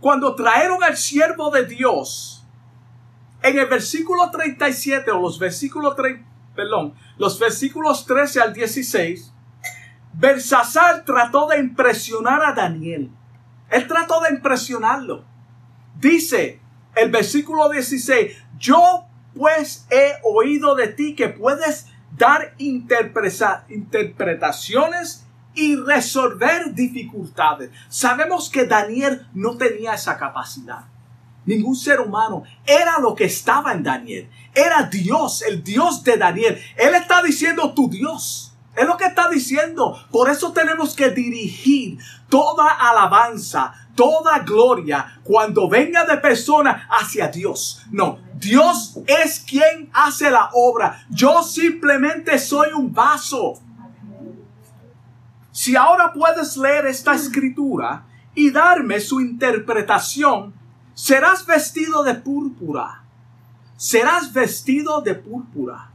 Cuando 0.00 0.34
trajeron 0.34 0.82
al 0.84 0.96
siervo 0.96 1.50
de 1.50 1.64
Dios, 1.66 2.44
en 3.42 3.58
el 3.58 3.66
versículo 3.66 4.30
37 4.30 5.10
o 5.10 5.20
los 5.20 5.38
versículos, 5.38 5.96
perdón, 6.54 6.94
los 7.18 7.38
versículos 7.38 8.06
13 8.06 8.40
al 8.40 8.52
16, 8.54 9.32
Belsasar 10.12 11.04
trató 11.04 11.48
de 11.48 11.58
impresionar 11.58 12.44
a 12.44 12.52
Daniel. 12.52 13.10
Él 13.70 13.88
trató 13.88 14.20
de 14.20 14.30
impresionarlo. 14.30 15.24
Dice 15.98 16.60
el 16.94 17.10
versículo 17.10 17.68
16, 17.68 18.36
yo 18.58 19.06
pues 19.36 19.86
he 19.90 20.14
oído 20.22 20.74
de 20.74 20.88
ti 20.88 21.14
que 21.14 21.28
puedes 21.28 21.88
dar 22.16 22.54
interpretaciones 22.58 25.24
y 25.54 25.76
resolver 25.76 26.74
dificultades. 26.74 27.70
Sabemos 27.88 28.50
que 28.50 28.66
Daniel 28.66 29.26
no 29.34 29.56
tenía 29.56 29.94
esa 29.94 30.18
capacidad. 30.18 30.84
Ningún 31.46 31.76
ser 31.76 32.00
humano. 32.00 32.42
Era 32.66 32.98
lo 32.98 33.14
que 33.14 33.24
estaba 33.24 33.72
en 33.72 33.82
Daniel. 33.82 34.30
Era 34.54 34.84
Dios, 34.84 35.42
el 35.42 35.62
Dios 35.62 36.02
de 36.02 36.16
Daniel. 36.16 36.58
Él 36.76 36.94
está 36.94 37.22
diciendo 37.22 37.74
tu 37.74 37.90
Dios. 37.90 38.56
Es 38.74 38.86
lo 38.86 38.96
que 38.96 39.04
está 39.04 39.28
diciendo. 39.28 39.96
Por 40.10 40.30
eso 40.30 40.52
tenemos 40.52 40.96
que 40.96 41.10
dirigir 41.10 41.98
toda 42.28 42.68
alabanza, 42.68 43.72
toda 43.94 44.40
gloria 44.40 45.20
cuando 45.22 45.68
venga 45.68 46.04
de 46.04 46.16
persona 46.16 46.88
hacia 46.90 47.28
Dios. 47.28 47.84
No, 47.90 48.18
Dios 48.44 48.98
es 49.06 49.40
quien 49.40 49.90
hace 49.92 50.30
la 50.30 50.50
obra. 50.52 51.04
Yo 51.10 51.42
simplemente 51.42 52.38
soy 52.38 52.72
un 52.72 52.92
vaso. 52.92 53.54
Si 55.50 55.74
ahora 55.76 56.12
puedes 56.12 56.56
leer 56.56 56.86
esta 56.86 57.14
escritura 57.14 58.04
y 58.34 58.50
darme 58.50 59.00
su 59.00 59.20
interpretación, 59.20 60.52
serás 60.92 61.46
vestido 61.46 62.02
de 62.02 62.14
púrpura. 62.14 63.02
Serás 63.76 64.32
vestido 64.32 65.00
de 65.00 65.14
púrpura. 65.14 65.90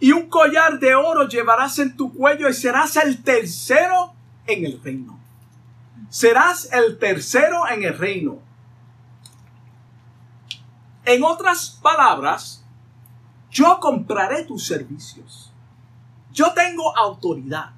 Y 0.00 0.12
un 0.12 0.28
collar 0.28 0.78
de 0.78 0.94
oro 0.94 1.28
llevarás 1.28 1.78
en 1.78 1.96
tu 1.96 2.12
cuello 2.12 2.48
y 2.48 2.54
serás 2.54 2.96
el 2.96 3.22
tercero 3.22 4.12
en 4.46 4.64
el 4.64 4.80
reino. 4.82 5.18
Serás 6.10 6.68
el 6.72 6.98
tercero 6.98 7.68
en 7.68 7.84
el 7.84 7.96
reino. 7.96 8.47
En 11.08 11.24
otras 11.24 11.70
palabras, 11.82 12.62
yo 13.50 13.80
compraré 13.80 14.44
tus 14.44 14.66
servicios. 14.66 15.50
Yo 16.32 16.52
tengo 16.52 16.94
autoridad. 16.98 17.70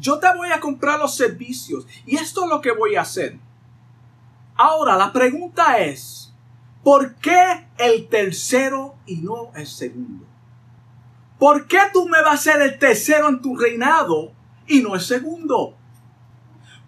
Yo 0.00 0.18
te 0.18 0.34
voy 0.34 0.50
a 0.50 0.58
comprar 0.58 0.98
los 0.98 1.14
servicios 1.14 1.86
y 2.06 2.16
esto 2.16 2.44
es 2.44 2.48
lo 2.48 2.62
que 2.62 2.72
voy 2.72 2.96
a 2.96 3.02
hacer. 3.02 3.38
Ahora, 4.56 4.96
la 4.96 5.12
pregunta 5.12 5.80
es, 5.80 6.32
¿por 6.82 7.14
qué 7.16 7.68
el 7.76 8.08
tercero 8.08 8.94
y 9.04 9.16
no 9.16 9.52
el 9.54 9.66
segundo? 9.66 10.24
¿Por 11.38 11.66
qué 11.66 11.80
tú 11.92 12.08
me 12.08 12.22
vas 12.22 12.40
a 12.40 12.52
ser 12.52 12.62
el 12.62 12.78
tercero 12.78 13.28
en 13.28 13.42
tu 13.42 13.54
reinado 13.54 14.32
y 14.66 14.80
no 14.80 14.94
el 14.94 15.02
segundo? 15.02 15.76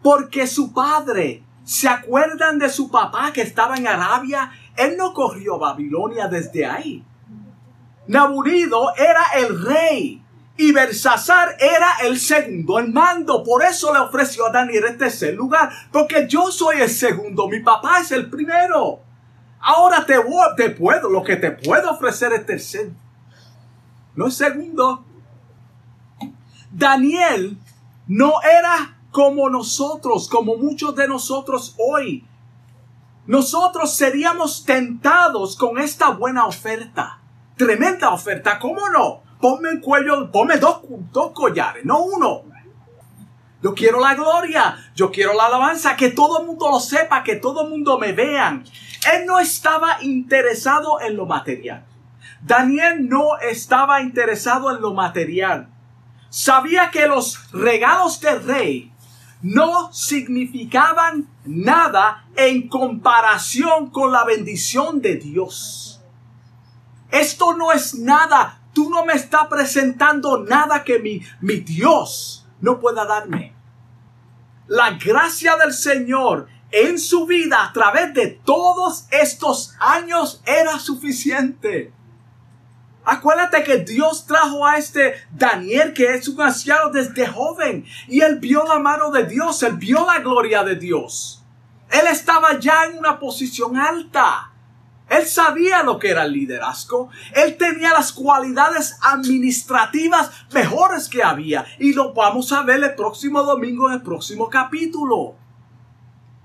Porque 0.03 0.47
su 0.47 0.73
padre, 0.73 1.44
¿se 1.62 1.90
acuerdan 1.90 2.59
de 2.59 2.70
su 2.70 2.90
papá 2.90 3.35
que 3.35 3.42
estaba 3.42 3.77
en 3.77 3.87
Arabia? 3.87 4.51
Él 4.76 4.96
no 4.96 5.12
corrió 5.12 5.58
Babilonia 5.58 6.28
desde 6.28 6.66
ahí. 6.66 7.04
Naburido 8.06 8.94
era 8.96 9.22
el 9.37 9.64
rey 9.64 10.22
y 10.56 10.72
Bersasar 10.72 11.56
era 11.58 12.06
el 12.06 12.18
segundo 12.18 12.78
en 12.78 12.92
mando. 12.92 13.42
Por 13.42 13.64
eso 13.64 13.92
le 13.92 14.00
ofreció 14.00 14.46
a 14.46 14.52
Daniel 14.52 14.84
el 14.84 14.98
tercer 14.98 15.34
lugar. 15.34 15.70
Porque 15.90 16.26
yo 16.28 16.50
soy 16.50 16.80
el 16.80 16.90
segundo. 16.90 17.48
Mi 17.48 17.60
papá 17.60 18.00
es 18.00 18.12
el 18.12 18.30
primero. 18.30 19.00
Ahora 19.60 20.04
te, 20.04 20.16
te 20.56 20.70
puedo, 20.70 21.08
lo 21.08 21.22
que 21.22 21.37
te 21.37 21.50
puedo 21.50 21.90
ofrecer 21.90 22.32
es 22.34 22.46
tercer. 22.46 22.90
No 24.14 24.26
es 24.28 24.34
segundo. 24.34 25.04
Daniel 26.70 27.58
no 28.06 28.34
era 28.42 28.98
como 29.10 29.48
nosotros, 29.48 30.28
como 30.28 30.56
muchos 30.56 30.94
de 30.94 31.08
nosotros 31.08 31.74
hoy. 31.78 32.26
Nosotros 33.26 33.94
seríamos 33.96 34.64
tentados 34.64 35.56
con 35.56 35.78
esta 35.78 36.10
buena 36.10 36.46
oferta. 36.46 37.20
Tremenda 37.56 38.10
oferta, 38.10 38.58
¿cómo 38.58 38.88
no? 38.90 39.24
ponme 39.44 39.68
el 39.68 39.80
cuello, 39.82 40.30
ponme 40.30 40.56
dos, 40.56 40.78
dos 41.12 41.32
collares, 41.32 41.84
no 41.84 42.02
uno. 42.02 42.44
Yo 43.62 43.74
quiero 43.74 44.00
la 44.00 44.14
gloria, 44.14 44.74
yo 44.94 45.10
quiero 45.10 45.34
la 45.34 45.44
alabanza, 45.44 45.96
que 45.96 46.08
todo 46.08 46.40
el 46.40 46.46
mundo 46.46 46.70
lo 46.70 46.80
sepa, 46.80 47.22
que 47.22 47.37
todo 47.37 47.64
el 47.64 47.68
mundo 47.68 47.98
me 47.98 48.12
vean. 48.12 48.64
Él 49.12 49.26
no 49.26 49.38
estaba 49.38 50.02
interesado 50.02 50.98
en 51.02 51.14
lo 51.14 51.26
material. 51.26 51.84
Daniel 52.40 53.06
no 53.06 53.37
estaba 53.38 54.00
interesado 54.00 54.74
en 54.74 54.80
lo 54.80 54.94
material. 54.94 55.68
Sabía 56.30 56.90
que 56.90 57.06
los 57.06 57.52
regalos 57.52 58.22
del 58.22 58.42
rey 58.46 58.93
no 59.44 59.92
significaban 59.92 61.28
nada 61.44 62.26
en 62.35 62.68
comparación 62.68 63.90
con 63.90 64.11
la 64.11 64.24
bendición 64.24 65.00
de 65.00 65.16
Dios. 65.16 66.02
Esto 67.12 67.57
no 67.57 67.70
es 67.70 67.94
nada 67.94 68.64
Tú 68.74 68.90
no 68.90 69.04
me 69.04 69.14
estás 69.14 69.46
presentando 69.46 70.40
nada 70.40 70.83
que 70.83 70.98
mi, 70.98 71.22
mi 71.40 71.61
Dios 71.61 72.44
no 72.61 72.80
pueda 72.80 73.07
darme. 73.07 73.54
La 74.66 74.90
gracia 74.98 75.57
del 75.57 75.72
Señor 75.72 76.48
en 76.72 76.98
su 76.98 77.24
vida 77.24 77.64
a 77.64 77.72
través 77.72 78.12
de 78.14 78.26
todos 78.44 79.07
estos 79.12 79.74
años 79.78 80.42
era 80.44 80.80
suficiente. 80.80 81.92
Acuérdate 83.05 83.62
que 83.64 83.79
Dios 83.79 84.27
trajo 84.27 84.67
a 84.67 84.79
este 84.79 85.14
Daniel, 85.31 85.93
que 85.93 86.14
es 86.14 86.27
un 86.29 86.40
anciano 86.40 86.90
desde 86.90 87.27
joven, 87.27 87.85
y 88.09 88.21
él 88.21 88.38
vio 88.38 88.64
la 88.64 88.79
mano 88.79 89.11
de 89.11 89.25
Dios, 89.27 89.62
él 89.62 89.77
vio 89.77 90.07
la 90.07 90.21
gloria 90.21 90.64
de 90.64 90.77
Dios. 90.77 91.45
Él 91.90 92.07
estaba 92.11 92.59
ya 92.59 92.87
en 92.87 92.99
una 92.99 93.19
posición 93.19 93.77
alta. 93.77 94.51
Él 95.09 95.27
sabía 95.27 95.83
lo 95.83 95.99
que 95.99 96.11
era 96.11 96.25
el 96.25 96.33
liderazgo. 96.33 97.11
Él 97.35 97.57
tenía 97.57 97.93
las 97.93 98.11
cualidades 98.11 98.99
administrativas 99.03 100.31
mejores 100.53 101.09
que 101.09 101.23
había. 101.23 101.67
Y 101.79 101.93
lo 101.93 102.14
vamos 102.14 102.53
a 102.53 102.62
ver 102.62 102.83
el 102.83 102.95
próximo 102.95 103.43
domingo 103.43 103.88
en 103.88 103.95
el 103.95 104.03
próximo 104.03 104.49
capítulo. 104.49 105.37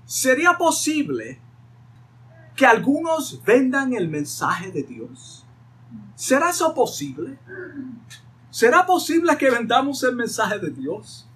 ¿Sería 0.04 0.58
posible 0.58 1.40
que 2.54 2.66
algunos 2.66 3.42
vendan 3.42 3.94
el 3.94 4.08
mensaje 4.08 4.70
de 4.70 4.82
Dios? 4.82 5.39
¿Será 6.20 6.50
eso 6.50 6.74
posible? 6.74 7.38
¿Será 8.50 8.84
posible 8.84 9.38
que 9.38 9.48
vendamos 9.48 10.02
el 10.02 10.14
mensaje 10.14 10.58
de 10.58 10.68
Dios? 10.68 11.26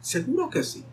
Seguro 0.00 0.50
que 0.50 0.64
sí. 0.64 0.84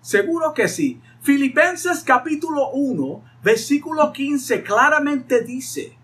Seguro 0.00 0.52
que 0.54 0.66
sí. 0.66 1.00
Filipenses 1.22 2.02
capítulo 2.02 2.70
1 2.70 3.22
versículo 3.44 4.12
15 4.12 4.64
claramente 4.64 5.42
dice, 5.42 5.96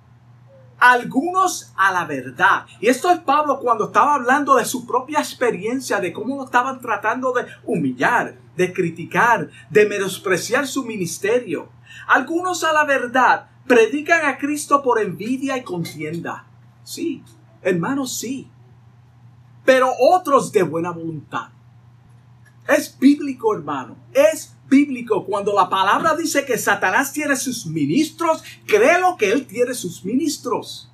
algunos 0.79 1.73
a 1.77 1.91
la 1.91 2.05
verdad. 2.05 2.67
Y 2.79 2.87
esto 2.87 3.11
es 3.11 3.19
Pablo 3.19 3.59
cuando 3.59 3.87
estaba 3.87 4.15
hablando 4.15 4.55
de 4.55 4.67
su 4.67 4.87
propia 4.87 5.19
experiencia, 5.19 5.99
de 5.99 6.13
cómo 6.13 6.37
lo 6.37 6.45
estaban 6.45 6.81
tratando 6.81 7.33
de 7.33 7.47
humillar, 7.65 8.39
de 8.57 8.73
criticar, 8.73 9.51
de 9.71 9.87
menospreciar 9.87 10.69
su 10.69 10.85
ministerio. 10.85 11.69
Algunos 12.07 12.63
a 12.63 12.73
la 12.73 12.85
verdad 12.85 13.50
predican 13.71 14.27
a 14.27 14.37
Cristo 14.37 14.83
por 14.83 15.01
envidia 15.01 15.57
y 15.57 15.63
contienda. 15.63 16.45
Sí, 16.83 17.23
hermanos, 17.63 18.19
sí. 18.19 18.51
Pero 19.65 19.93
otros 19.97 20.51
de 20.51 20.65
buena 20.65 20.91
voluntad. 20.91 21.51
Es 22.67 22.99
bíblico, 22.99 23.55
hermano. 23.55 23.97
Es 24.13 24.57
bíblico. 24.69 25.25
Cuando 25.25 25.55
la 25.55 25.69
palabra 25.69 26.17
dice 26.17 26.45
que 26.45 26.59
Satanás 26.59 27.13
tiene 27.13 27.37
sus 27.37 27.65
ministros, 27.67 28.43
créelo 28.67 29.17
que 29.17 29.31
él 29.31 29.47
tiene 29.47 29.73
sus 29.75 30.05
ministros. 30.05 30.91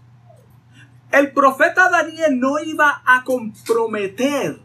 El 1.10 1.32
profeta 1.32 1.88
Daniel 1.88 2.38
no 2.38 2.58
iba 2.58 3.02
a 3.06 3.24
comprometer 3.24 4.60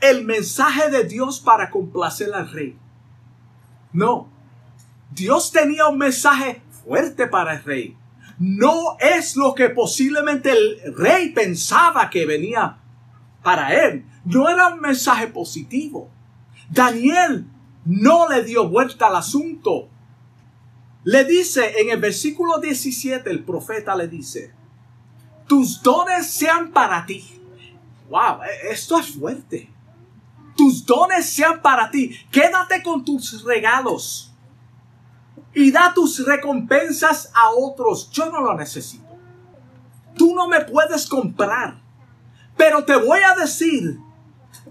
el 0.00 0.24
mensaje 0.24 0.88
de 0.88 1.04
Dios 1.04 1.40
para 1.40 1.68
complacer 1.68 2.32
al 2.32 2.50
rey. 2.50 2.78
No. 3.92 4.30
Dios 5.10 5.52
tenía 5.52 5.88
un 5.88 5.98
mensaje 5.98 6.62
fuerte 6.84 7.26
para 7.26 7.54
el 7.54 7.64
rey. 7.64 7.96
No 8.38 8.96
es 8.98 9.36
lo 9.36 9.54
que 9.54 9.68
posiblemente 9.68 10.50
el 10.50 10.94
rey 10.96 11.30
pensaba 11.30 12.08
que 12.08 12.24
venía 12.24 12.78
para 13.42 13.74
él. 13.74 14.06
No 14.24 14.48
era 14.48 14.68
un 14.68 14.80
mensaje 14.80 15.26
positivo. 15.26 16.10
Daniel 16.70 17.46
no 17.84 18.28
le 18.28 18.42
dio 18.44 18.68
vuelta 18.68 19.08
al 19.08 19.16
asunto. 19.16 19.88
Le 21.04 21.24
dice 21.24 21.80
en 21.80 21.90
el 21.90 22.00
versículo 22.00 22.58
17, 22.58 23.30
el 23.30 23.44
profeta 23.44 23.94
le 23.94 24.08
dice, 24.08 24.54
tus 25.46 25.82
dones 25.82 26.26
sean 26.26 26.70
para 26.70 27.04
ti. 27.04 27.42
Wow, 28.08 28.42
e, 28.42 28.72
esto 28.72 28.98
es 28.98 29.10
fuerte. 29.10 29.68
Tus 30.56 30.84
dones 30.84 31.28
sean 31.28 31.60
para 31.60 31.90
ti. 31.90 32.14
Quédate 32.30 32.82
con 32.82 33.04
tus 33.04 33.42
regalos 33.44 34.29
y 35.54 35.70
da 35.70 35.92
tus 35.94 36.24
recompensas 36.24 37.30
a 37.34 37.50
otros. 37.50 38.10
Yo 38.10 38.30
no 38.30 38.40
lo 38.40 38.56
necesito. 38.56 39.08
Tú 40.16 40.34
no 40.34 40.48
me 40.48 40.60
puedes 40.60 41.06
comprar. 41.06 41.80
Pero 42.56 42.84
te 42.84 42.96
voy 42.96 43.20
a 43.20 43.40
decir, 43.40 43.98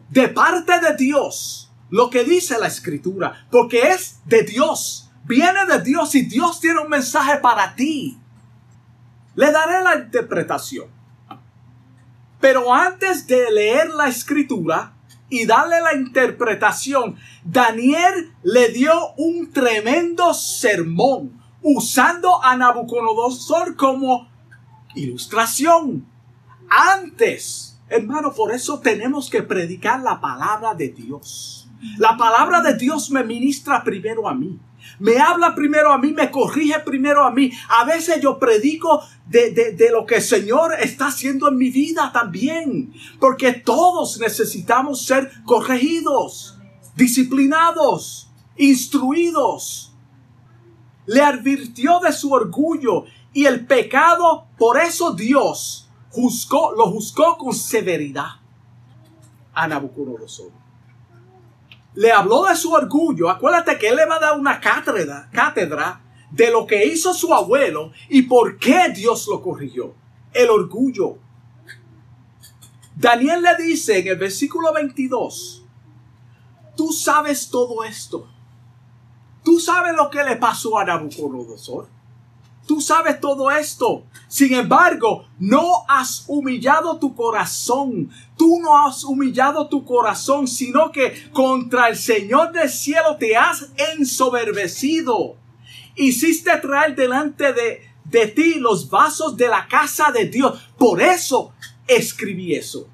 de 0.09 0.27
parte 0.29 0.79
de 0.79 0.95
Dios, 0.95 1.71
lo 1.89 2.09
que 2.09 2.23
dice 2.23 2.59
la 2.59 2.67
escritura, 2.67 3.47
porque 3.49 3.89
es 3.89 4.19
de 4.25 4.43
Dios, 4.43 5.09
viene 5.25 5.65
de 5.65 5.81
Dios 5.81 6.13
y 6.15 6.21
Dios 6.21 6.59
tiene 6.59 6.79
un 6.79 6.89
mensaje 6.89 7.37
para 7.37 7.75
ti. 7.75 8.19
Le 9.35 9.51
daré 9.51 9.83
la 9.83 9.95
interpretación. 9.95 10.87
Pero 12.39 12.73
antes 12.73 13.27
de 13.27 13.51
leer 13.51 13.89
la 13.89 14.07
escritura 14.07 14.93
y 15.29 15.45
darle 15.45 15.81
la 15.81 15.95
interpretación, 15.95 17.15
Daniel 17.43 18.33
le 18.43 18.69
dio 18.69 19.13
un 19.17 19.51
tremendo 19.51 20.33
sermón 20.33 21.41
usando 21.61 22.43
a 22.43 22.55
Nabucodonosor 22.55 23.75
como 23.75 24.27
ilustración. 24.95 26.05
Antes, 26.69 27.79
hermano, 27.89 28.33
por 28.33 28.51
eso 28.51 28.79
tenemos 28.79 29.29
que 29.29 29.43
predicar 29.43 30.01
la 30.01 30.19
palabra 30.19 30.73
de 30.73 30.89
Dios. 30.89 31.69
La 31.97 32.17
palabra 32.17 32.61
de 32.61 32.75
Dios 32.75 33.09
me 33.09 33.23
ministra 33.23 33.83
primero 33.83 34.27
a 34.27 34.33
mí. 34.33 34.59
Me 34.99 35.17
habla 35.17 35.55
primero 35.55 35.91
a 35.91 35.97
mí, 35.97 36.11
me 36.11 36.29
corrige 36.29 36.79
primero 36.79 37.25
a 37.25 37.31
mí. 37.31 37.51
A 37.69 37.85
veces 37.85 38.21
yo 38.21 38.37
predico 38.37 39.01
de, 39.27 39.51
de, 39.51 39.89
lo 39.91 40.05
que 40.05 40.15
el 40.15 40.21
Señor 40.21 40.73
está 40.79 41.07
haciendo 41.07 41.47
en 41.47 41.57
mi 41.57 41.71
vida 41.71 42.11
también. 42.11 42.93
Porque 43.19 43.53
todos 43.53 44.19
necesitamos 44.19 45.05
ser 45.05 45.31
corregidos, 45.45 46.57
disciplinados, 46.95 48.29
instruidos. 48.57 49.93
Le 51.05 51.21
advirtió 51.21 51.99
de 51.99 52.11
su 52.11 52.31
orgullo 52.31 53.05
y 53.33 53.45
el 53.45 53.65
pecado, 53.65 54.47
por 54.57 54.79
eso 54.79 55.13
Dios 55.13 55.89
juzgó, 56.11 56.73
lo 56.73 56.91
juzgó 56.91 57.37
con 57.37 57.53
severidad 57.53 58.39
a 59.53 59.67
Nabucodonosor 59.67 60.58
le 61.99 62.13
habló 62.13 62.45
de 62.45 62.55
su 62.55 62.71
orgullo. 62.71 63.29
Acuérdate 63.29 63.77
que 63.77 63.89
él 63.89 63.97
le 63.97 64.05
va 64.05 64.15
a 64.15 64.19
dar 64.19 64.39
una 64.39 64.61
cátedra, 64.61 65.29
cátedra 65.33 66.01
de 66.31 66.49
lo 66.49 66.65
que 66.65 66.85
hizo 66.85 67.13
su 67.13 67.33
abuelo 67.33 67.91
y 68.07 68.21
por 68.21 68.57
qué 68.57 68.87
Dios 68.95 69.27
lo 69.27 69.41
corrigió. 69.41 69.93
El 70.31 70.49
orgullo. 70.49 71.17
Daniel 72.95 73.41
le 73.41 73.61
dice 73.61 73.99
en 73.99 74.07
el 74.07 74.15
versículo 74.15 74.71
22, 74.71 75.65
tú 76.77 76.93
sabes 76.93 77.49
todo 77.49 77.83
esto. 77.83 78.29
Tú 79.43 79.59
sabes 79.59 79.93
lo 79.93 80.09
que 80.09 80.23
le 80.23 80.37
pasó 80.37 80.79
a 80.79 80.85
Nabucodonosor. 80.85 81.89
Tú 82.69 82.81
sabes 82.81 83.19
todo 83.19 83.49
esto. 83.49 84.03
Sin 84.27 84.53
embargo, 84.53 85.25
no 85.39 85.85
has 85.87 86.25
humillado 86.27 86.99
tu 86.99 87.15
corazón. 87.15 88.11
Tú 88.37 88.59
no 88.61 88.85
has 88.85 89.03
humillado 89.03 89.67
tu 89.67 89.83
corazón, 89.83 90.47
sino 90.47 90.91
que 90.91 91.31
contra 91.33 91.87
el 91.87 91.97
Señor 91.97 92.51
del 92.51 92.69
cielo 92.69 93.17
te 93.17 93.35
has 93.35 93.71
ensoberbecido. 93.97 95.35
Hiciste 95.95 96.55
traer 96.57 96.95
delante 96.95 97.53
de, 97.53 97.89
de 98.03 98.27
ti 98.27 98.59
los 98.59 98.87
vasos 98.87 99.35
de 99.35 99.47
la 99.47 99.67
casa 99.67 100.11
de 100.11 100.25
Dios. 100.25 100.69
Por 100.77 101.01
eso 101.01 101.51
escribí 101.87 102.53
eso. 102.53 102.87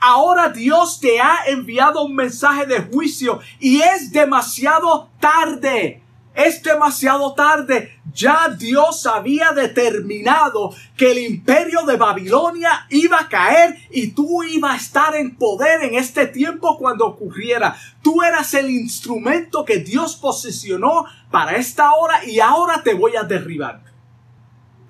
Ahora 0.00 0.48
Dios 0.48 1.00
te 1.00 1.20
ha 1.20 1.40
enviado 1.48 2.02
un 2.02 2.14
mensaje 2.14 2.64
de 2.64 2.80
juicio 2.80 3.40
y 3.58 3.82
es 3.82 4.10
demasiado 4.10 5.10
tarde. 5.20 6.02
Es 6.34 6.62
demasiado 6.62 7.34
tarde. 7.34 8.00
Ya 8.12 8.48
Dios 8.48 9.06
había 9.06 9.52
determinado 9.52 10.72
que 10.96 11.10
el 11.10 11.18
imperio 11.18 11.82
de 11.82 11.96
Babilonia 11.96 12.86
iba 12.88 13.20
a 13.20 13.28
caer 13.28 13.76
y 13.90 14.12
tú 14.12 14.42
ibas 14.44 14.72
a 14.72 14.76
estar 14.76 15.16
en 15.16 15.36
poder 15.36 15.82
en 15.82 15.94
este 15.94 16.26
tiempo 16.26 16.78
cuando 16.78 17.06
ocurriera. 17.06 17.76
Tú 18.02 18.22
eras 18.22 18.54
el 18.54 18.70
instrumento 18.70 19.64
que 19.64 19.78
Dios 19.78 20.16
posicionó 20.16 21.04
para 21.30 21.56
esta 21.56 21.92
hora 21.94 22.24
y 22.24 22.40
ahora 22.40 22.82
te 22.82 22.94
voy 22.94 23.16
a 23.16 23.24
derribar. 23.24 23.82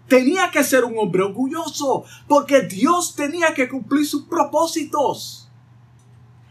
Tenía 0.09 0.51
que 0.51 0.65
ser 0.65 0.85
un 0.85 0.99
hombre 0.99 1.23
orgulloso 1.23 2.05
porque 2.29 2.63
Dios 2.63 3.15
tenía 3.15 3.55
que 3.55 3.69
cumplir 3.69 4.07
sus 4.07 4.25
propósitos. 4.25 5.51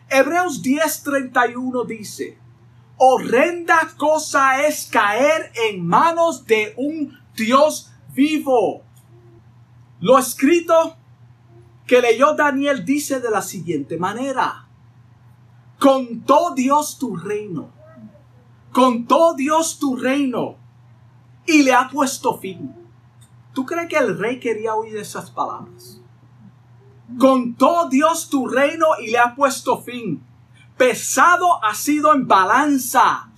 Hebreos 0.10 0.64
10:31 0.64 1.86
dice, 1.86 2.40
horrenda 3.00 3.94
cosa 3.98 4.68
es 4.68 4.86
caer 4.92 5.52
en 5.70 5.88
manos 5.88 6.46
de 6.46 6.74
un 6.78 7.18
Dios 7.34 7.92
vivo. 8.14 8.84
Lo 10.02 10.18
escrito 10.20 10.98
que 11.88 12.02
leyó 12.02 12.36
Daniel 12.36 12.86
dice 12.86 13.22
de 13.22 13.32
la 13.32 13.42
siguiente 13.42 13.98
manera. 13.98 14.68
Contó 15.80 16.54
Dios 16.54 17.00
tu 17.00 17.16
reino. 17.16 17.72
Contó 18.74 19.34
Dios 19.34 19.80
tu 19.80 19.96
reino. 19.96 20.58
Y 21.48 21.64
le 21.64 21.74
ha 21.74 21.90
puesto 21.90 22.38
fin. 22.38 22.76
¿Tú 23.54 23.66
crees 23.66 23.88
que 23.88 23.98
el 23.98 24.20
rey 24.20 24.40
quería 24.40 24.76
oír 24.76 24.98
esas 24.98 25.32
palabras? 25.32 26.02
Contó 27.18 27.88
Dios 27.90 28.30
tu 28.30 28.46
reino 28.46 28.88
y 29.02 29.10
le 29.10 29.18
ha 29.18 29.34
puesto 29.36 29.82
fin 29.82 30.29
pesado 30.80 31.64
ha 31.64 31.76
sido 31.76 32.14
en 32.16 32.26
balanza. 32.28 33.30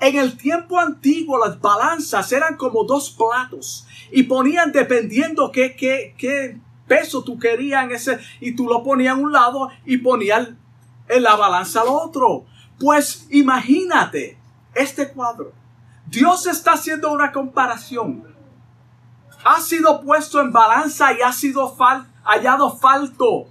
En 0.00 0.16
el 0.16 0.36
tiempo 0.36 0.80
antiguo 0.80 1.38
las 1.38 1.60
balanzas 1.60 2.32
eran 2.32 2.56
como 2.56 2.84
dos 2.84 3.10
platos 3.10 3.86
y 4.10 4.22
ponían 4.24 4.72
dependiendo 4.72 5.52
qué, 5.52 5.76
qué, 5.76 6.14
qué 6.16 6.58
peso 6.86 7.22
tú 7.22 7.38
querías 7.38 7.84
en 7.84 7.90
ese 7.92 8.18
y 8.40 8.56
tú 8.56 8.66
lo 8.66 8.82
ponías 8.82 9.14
a 9.14 9.18
un 9.18 9.32
lado 9.32 9.68
y 9.84 9.98
ponías 9.98 10.48
en 11.08 11.22
la 11.22 11.36
balanza 11.36 11.82
al 11.82 11.88
otro. 11.88 12.46
Pues 12.80 13.26
imagínate 13.30 14.38
este 14.74 15.10
cuadro. 15.10 15.52
Dios 16.06 16.46
está 16.46 16.72
haciendo 16.72 17.12
una 17.12 17.32
comparación. 17.32 18.24
Ha 19.44 19.60
sido 19.60 20.00
puesto 20.00 20.40
en 20.40 20.52
balanza 20.52 21.12
y 21.12 21.20
ha 21.20 21.32
sido 21.32 21.76
hallado 22.24 22.76
falto. 22.78 23.48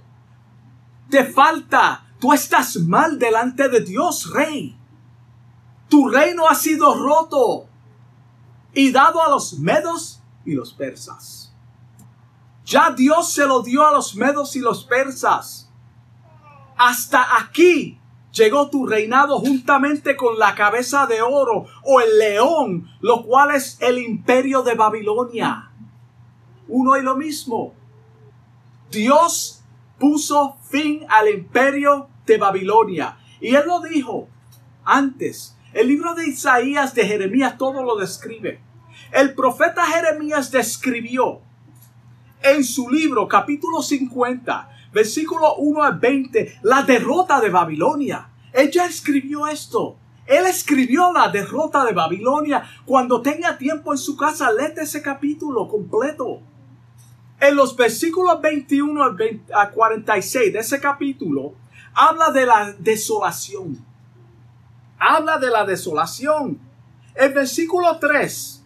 Te 1.08 1.24
falta 1.24 2.07
Tú 2.18 2.32
estás 2.32 2.76
mal 2.76 3.18
delante 3.18 3.68
de 3.68 3.80
Dios, 3.80 4.30
rey. 4.32 4.76
Tu 5.88 6.08
reino 6.08 6.48
ha 6.48 6.54
sido 6.54 6.94
roto 6.94 7.66
y 8.74 8.90
dado 8.90 9.22
a 9.22 9.30
los 9.30 9.58
medos 9.58 10.20
y 10.44 10.54
los 10.54 10.72
persas. 10.72 11.54
Ya 12.64 12.90
Dios 12.90 13.32
se 13.32 13.46
lo 13.46 13.62
dio 13.62 13.86
a 13.86 13.92
los 13.92 14.14
medos 14.14 14.54
y 14.56 14.60
los 14.60 14.84
persas. 14.84 15.70
Hasta 16.76 17.38
aquí 17.38 17.98
llegó 18.32 18.68
tu 18.68 18.86
reinado 18.86 19.38
juntamente 19.38 20.16
con 20.16 20.38
la 20.38 20.54
cabeza 20.54 21.06
de 21.06 21.22
oro 21.22 21.64
o 21.82 22.00
el 22.00 22.18
león, 22.18 22.88
lo 23.00 23.24
cual 23.24 23.52
es 23.52 23.78
el 23.80 23.98
imperio 23.98 24.62
de 24.62 24.74
Babilonia. 24.74 25.70
Uno 26.68 26.96
y 26.96 27.02
lo 27.02 27.16
mismo. 27.16 27.74
Dios 28.90 29.57
puso 29.98 30.56
fin 30.68 31.04
al 31.08 31.28
imperio 31.28 32.08
de 32.26 32.38
Babilonia. 32.38 33.18
Y 33.40 33.54
él 33.54 33.64
lo 33.66 33.80
dijo 33.80 34.28
antes. 34.84 35.56
El 35.72 35.88
libro 35.88 36.14
de 36.14 36.26
Isaías 36.26 36.94
de 36.94 37.06
Jeremías 37.06 37.58
todo 37.58 37.82
lo 37.82 37.96
describe. 37.96 38.60
El 39.12 39.34
profeta 39.34 39.84
Jeremías 39.84 40.50
describió 40.50 41.40
en 42.42 42.64
su 42.64 42.88
libro 42.88 43.28
capítulo 43.28 43.82
50, 43.82 44.70
versículo 44.92 45.56
1 45.56 45.82
al 45.82 45.98
20, 45.98 46.60
la 46.62 46.82
derrota 46.82 47.40
de 47.40 47.50
Babilonia. 47.50 48.30
Ella 48.52 48.86
escribió 48.86 49.46
esto. 49.46 49.98
Él 50.26 50.46
escribió 50.46 51.12
la 51.12 51.28
derrota 51.28 51.84
de 51.84 51.92
Babilonia. 51.92 52.62
Cuando 52.84 53.22
tenga 53.22 53.56
tiempo 53.56 53.92
en 53.92 53.98
su 53.98 54.16
casa, 54.16 54.52
léete 54.52 54.82
ese 54.82 55.00
capítulo 55.02 55.68
completo. 55.68 56.42
En 57.40 57.54
los 57.54 57.76
versículos 57.76 58.40
21 58.40 59.02
al 59.54 59.70
46 59.72 60.52
de 60.52 60.58
ese 60.58 60.80
capítulo, 60.80 61.54
habla 61.94 62.30
de 62.30 62.46
la 62.46 62.72
desolación. 62.72 63.84
Habla 64.98 65.38
de 65.38 65.50
la 65.50 65.64
desolación. 65.64 66.58
El 67.14 67.32
versículo 67.32 67.98
3 67.98 68.58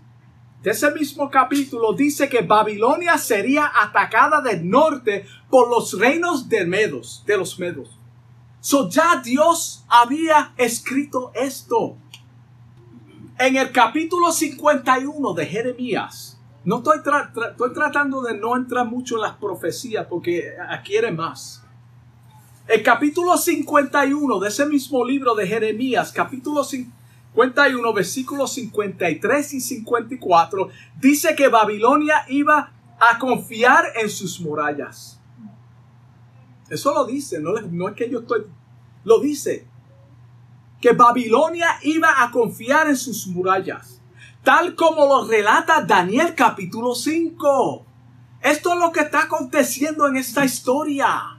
de 0.62 0.70
ese 0.70 0.90
mismo 0.92 1.28
capítulo 1.28 1.92
dice 1.92 2.28
que 2.28 2.40
Babilonia 2.42 3.18
sería 3.18 3.70
atacada 3.74 4.40
del 4.40 4.68
norte 4.68 5.26
por 5.50 5.68
los 5.68 5.98
reinos 5.98 6.48
de 6.48 6.64
Medos, 6.64 7.24
de 7.26 7.36
los 7.36 7.58
Medos. 7.58 7.98
So 8.60 8.88
ya 8.88 9.20
Dios 9.22 9.84
había 9.88 10.54
escrito 10.56 11.32
esto. 11.34 11.96
En 13.38 13.56
el 13.56 13.72
capítulo 13.72 14.30
51 14.30 15.34
de 15.34 15.46
Jeremías, 15.46 16.31
no 16.64 16.78
estoy, 16.78 16.98
estoy 16.98 17.72
tratando 17.72 18.22
de 18.22 18.36
no 18.36 18.56
entrar 18.56 18.86
mucho 18.86 19.16
en 19.16 19.22
las 19.22 19.36
profecías 19.36 20.06
porque 20.08 20.54
adquiere 20.68 21.10
más. 21.10 21.62
El 22.68 22.82
capítulo 22.82 23.36
51 23.36 24.38
de 24.38 24.48
ese 24.48 24.66
mismo 24.66 25.04
libro 25.04 25.34
de 25.34 25.46
Jeremías, 25.46 26.12
capítulo 26.12 26.62
51, 26.62 27.92
versículos 27.92 28.52
53 28.52 29.54
y 29.54 29.60
54, 29.60 30.68
dice 31.00 31.34
que 31.34 31.48
Babilonia 31.48 32.24
iba 32.28 32.72
a 33.00 33.18
confiar 33.18 33.84
en 33.96 34.08
sus 34.08 34.40
murallas. 34.40 35.20
Eso 36.70 36.94
lo 36.94 37.04
dice, 37.04 37.40
no, 37.40 37.54
no 37.54 37.88
es 37.88 37.96
que 37.96 38.08
yo 38.08 38.20
estoy, 38.20 38.46
lo 39.04 39.18
dice. 39.18 39.66
Que 40.80 40.92
Babilonia 40.92 41.78
iba 41.82 42.22
a 42.22 42.30
confiar 42.30 42.88
en 42.88 42.96
sus 42.96 43.26
murallas 43.26 44.01
tal 44.42 44.74
como 44.74 45.06
lo 45.06 45.26
relata 45.26 45.82
Daniel 45.82 46.34
capítulo 46.34 46.94
5. 46.94 47.86
Esto 48.42 48.72
es 48.72 48.78
lo 48.78 48.90
que 48.90 49.00
está 49.00 49.22
aconteciendo 49.22 50.08
en 50.08 50.16
esta 50.16 50.44
historia. 50.44 51.38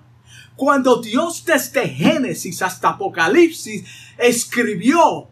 Cuando 0.55 1.01
Dios 1.01 1.43
desde 1.45 1.89
Génesis 1.89 2.61
hasta 2.61 2.89
Apocalipsis 2.89 3.83
escribió 4.17 5.27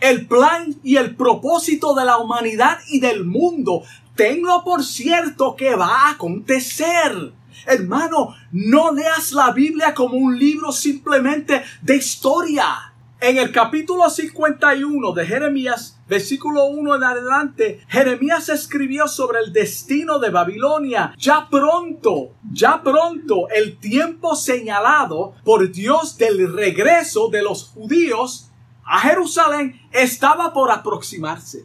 el 0.00 0.26
plan 0.26 0.76
y 0.82 0.96
el 0.96 1.16
propósito 1.16 1.94
de 1.94 2.04
la 2.04 2.18
humanidad 2.18 2.78
y 2.88 3.00
del 3.00 3.24
mundo, 3.24 3.82
tengo 4.14 4.62
por 4.62 4.84
cierto 4.84 5.56
que 5.56 5.74
va 5.74 6.06
a 6.06 6.10
acontecer. 6.10 7.32
Hermano, 7.66 8.34
no 8.52 8.92
leas 8.92 9.32
la 9.32 9.52
Biblia 9.52 9.94
como 9.94 10.16
un 10.16 10.38
libro 10.38 10.70
simplemente 10.70 11.62
de 11.80 11.96
historia. 11.96 12.91
En 13.24 13.38
el 13.38 13.52
capítulo 13.52 14.10
51 14.10 15.12
de 15.12 15.24
Jeremías, 15.24 15.96
versículo 16.08 16.64
1 16.64 16.96
en 16.96 17.04
adelante, 17.04 17.80
Jeremías 17.86 18.48
escribió 18.48 19.06
sobre 19.06 19.38
el 19.38 19.52
destino 19.52 20.18
de 20.18 20.30
Babilonia. 20.30 21.14
Ya 21.18 21.48
pronto, 21.48 22.32
ya 22.50 22.82
pronto, 22.82 23.48
el 23.50 23.78
tiempo 23.78 24.34
señalado 24.34 25.34
por 25.44 25.70
Dios 25.70 26.18
del 26.18 26.52
regreso 26.52 27.28
de 27.28 27.42
los 27.42 27.68
judíos 27.68 28.50
a 28.84 28.98
Jerusalén 28.98 29.80
estaba 29.92 30.52
por 30.52 30.72
aproximarse. 30.72 31.64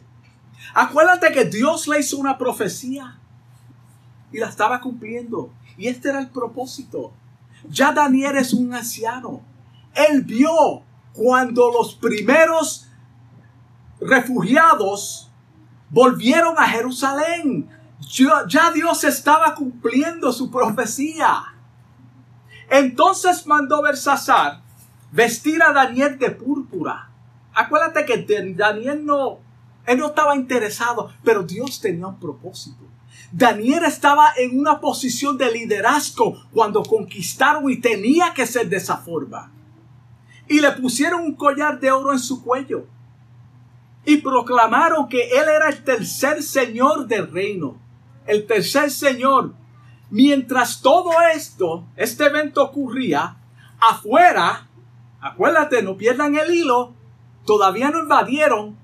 Acuérdate 0.74 1.32
que 1.32 1.44
Dios 1.44 1.88
le 1.88 1.98
hizo 1.98 2.18
una 2.18 2.38
profecía 2.38 3.18
y 4.30 4.38
la 4.38 4.48
estaba 4.48 4.80
cumpliendo. 4.80 5.50
Y 5.76 5.88
este 5.88 6.10
era 6.10 6.20
el 6.20 6.28
propósito. 6.28 7.10
Ya 7.68 7.90
Daniel 7.90 8.36
es 8.36 8.52
un 8.52 8.72
anciano. 8.72 9.40
Él 9.92 10.22
vio 10.22 10.86
cuando 11.18 11.72
los 11.72 11.96
primeros 11.96 12.86
refugiados 14.00 15.28
volvieron 15.90 16.54
a 16.56 16.68
Jerusalén. 16.68 17.68
Ya, 18.48 18.70
Dios 18.72 19.02
estaba 19.02 19.56
cumpliendo 19.56 20.32
su 20.32 20.48
profecía. 20.48 21.42
Entonces 22.70 23.44
mandó 23.48 23.82
Bersasar 23.82 24.62
vestir 25.10 25.60
a 25.60 25.72
Daniel 25.72 26.18
de 26.20 26.30
púrpura. 26.30 27.10
Acuérdate 27.52 28.04
que 28.04 28.54
Daniel 28.54 29.04
no, 29.04 29.38
él 29.86 29.98
no 29.98 30.06
estaba 30.06 30.36
interesado, 30.36 31.10
pero 31.24 31.42
Dios 31.42 31.80
tenía 31.80 32.06
un 32.06 32.20
propósito. 32.20 32.84
Daniel 33.32 33.82
estaba 33.84 34.34
en 34.36 34.56
una 34.56 34.80
posición 34.80 35.36
de 35.36 35.50
liderazgo 35.50 36.44
cuando 36.52 36.84
conquistaron 36.84 37.68
y 37.68 37.80
tenía 37.80 38.32
que 38.32 38.46
ser 38.46 38.68
de 38.68 38.76
esa 38.76 38.98
forma 38.98 39.50
y 40.48 40.60
le 40.60 40.72
pusieron 40.72 41.22
un 41.22 41.34
collar 41.34 41.78
de 41.80 41.90
oro 41.90 42.12
en 42.12 42.18
su 42.18 42.42
cuello 42.42 42.86
y 44.04 44.16
proclamaron 44.18 45.08
que 45.08 45.28
él 45.28 45.48
era 45.48 45.68
el 45.68 45.84
tercer 45.84 46.42
señor 46.42 47.06
del 47.06 47.30
reino, 47.30 47.76
el 48.26 48.46
tercer 48.46 48.90
señor. 48.90 49.52
Mientras 50.10 50.80
todo 50.80 51.10
esto, 51.34 51.84
este 51.94 52.24
evento 52.24 52.62
ocurría, 52.62 53.36
afuera, 53.78 54.66
acuérdate, 55.20 55.82
no 55.82 55.98
pierdan 55.98 56.36
el 56.36 56.54
hilo, 56.54 56.94
todavía 57.44 57.90
no 57.90 57.98
invadieron, 57.98 58.78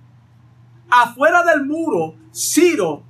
afuera 0.90 1.42
del 1.42 1.64
muro, 1.64 2.16
Ciro 2.34 3.02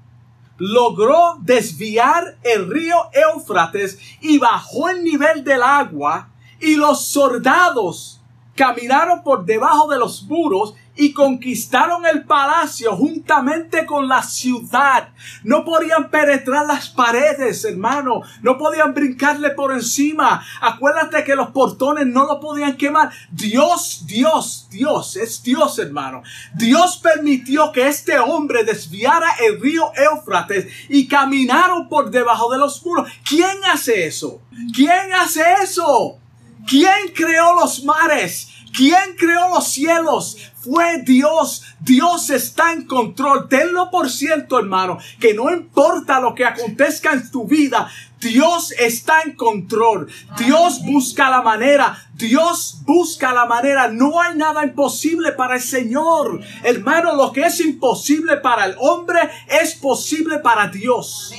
logró 0.56 1.38
desviar 1.40 2.38
el 2.44 2.70
río 2.70 2.96
Éufrates 3.12 3.98
y 4.20 4.38
bajó 4.38 4.88
el 4.88 5.02
nivel 5.02 5.42
del 5.42 5.62
agua 5.62 6.30
y 6.60 6.76
los 6.76 7.08
soldados 7.08 8.20
caminaron 8.54 9.22
por 9.22 9.44
debajo 9.44 9.88
de 9.88 9.98
los 9.98 10.22
muros 10.24 10.74
y 10.96 11.12
conquistaron 11.12 12.06
el 12.06 12.24
palacio 12.24 12.96
juntamente 12.96 13.84
con 13.84 14.08
la 14.08 14.22
ciudad. 14.22 15.08
No 15.42 15.64
podían 15.64 16.10
penetrar 16.10 16.66
las 16.66 16.88
paredes, 16.88 17.64
hermano. 17.64 18.22
No 18.42 18.56
podían 18.58 18.94
brincarle 18.94 19.50
por 19.50 19.72
encima. 19.72 20.44
Acuérdate 20.60 21.24
que 21.24 21.34
los 21.34 21.50
portones 21.50 22.06
no 22.06 22.26
lo 22.26 22.40
podían 22.40 22.76
quemar. 22.76 23.10
Dios, 23.30 24.04
Dios, 24.06 24.68
Dios, 24.70 25.16
es 25.16 25.42
Dios, 25.42 25.78
hermano. 25.78 26.22
Dios 26.54 26.98
permitió 27.02 27.72
que 27.72 27.88
este 27.88 28.18
hombre 28.18 28.64
desviara 28.64 29.32
el 29.46 29.60
río 29.60 29.90
Éufrates 29.96 30.72
y 30.88 31.08
caminaron 31.08 31.88
por 31.88 32.10
debajo 32.10 32.50
de 32.52 32.58
los 32.58 32.84
muros. 32.84 33.10
¿Quién 33.28 33.64
hace 33.72 34.06
eso? 34.06 34.40
¿Quién 34.72 35.12
hace 35.12 35.42
eso? 35.62 36.20
¿Quién 36.66 37.12
creó 37.14 37.54
los 37.54 37.84
mares? 37.84 38.48
¿Quién 38.76 39.14
creó 39.16 39.50
los 39.50 39.68
cielos? 39.68 40.36
Fue 40.60 41.00
Dios. 41.02 41.62
Dios 41.80 42.30
está 42.30 42.72
en 42.72 42.86
control. 42.86 43.48
Tenlo 43.48 43.90
por 43.90 44.10
cierto, 44.10 44.58
hermano, 44.58 44.98
que 45.20 45.32
no 45.32 45.52
importa 45.52 46.20
lo 46.20 46.34
que 46.34 46.44
acontezca 46.44 47.12
en 47.12 47.30
tu 47.30 47.46
vida, 47.46 47.88
Dios 48.18 48.72
está 48.72 49.22
en 49.22 49.36
control. 49.36 50.10
Dios 50.38 50.82
busca 50.84 51.30
la 51.30 51.42
manera. 51.42 51.96
Dios 52.14 52.78
busca 52.84 53.32
la 53.32 53.44
manera. 53.44 53.88
No 53.88 54.20
hay 54.20 54.36
nada 54.36 54.64
imposible 54.64 55.32
para 55.32 55.56
el 55.56 55.62
Señor. 55.62 56.40
Hermano, 56.64 57.14
lo 57.14 57.32
que 57.32 57.42
es 57.42 57.60
imposible 57.60 58.38
para 58.38 58.64
el 58.66 58.76
hombre 58.80 59.20
es 59.48 59.74
posible 59.74 60.38
para 60.38 60.68
Dios. 60.68 61.32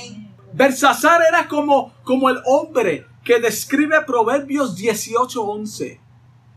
Belsasar 0.54 1.20
era 1.28 1.48
como, 1.48 1.92
como 2.02 2.30
el 2.30 2.38
hombre 2.46 3.04
que 3.26 3.40
describe 3.40 4.00
Proverbios 4.06 4.76
18:11. 4.76 5.98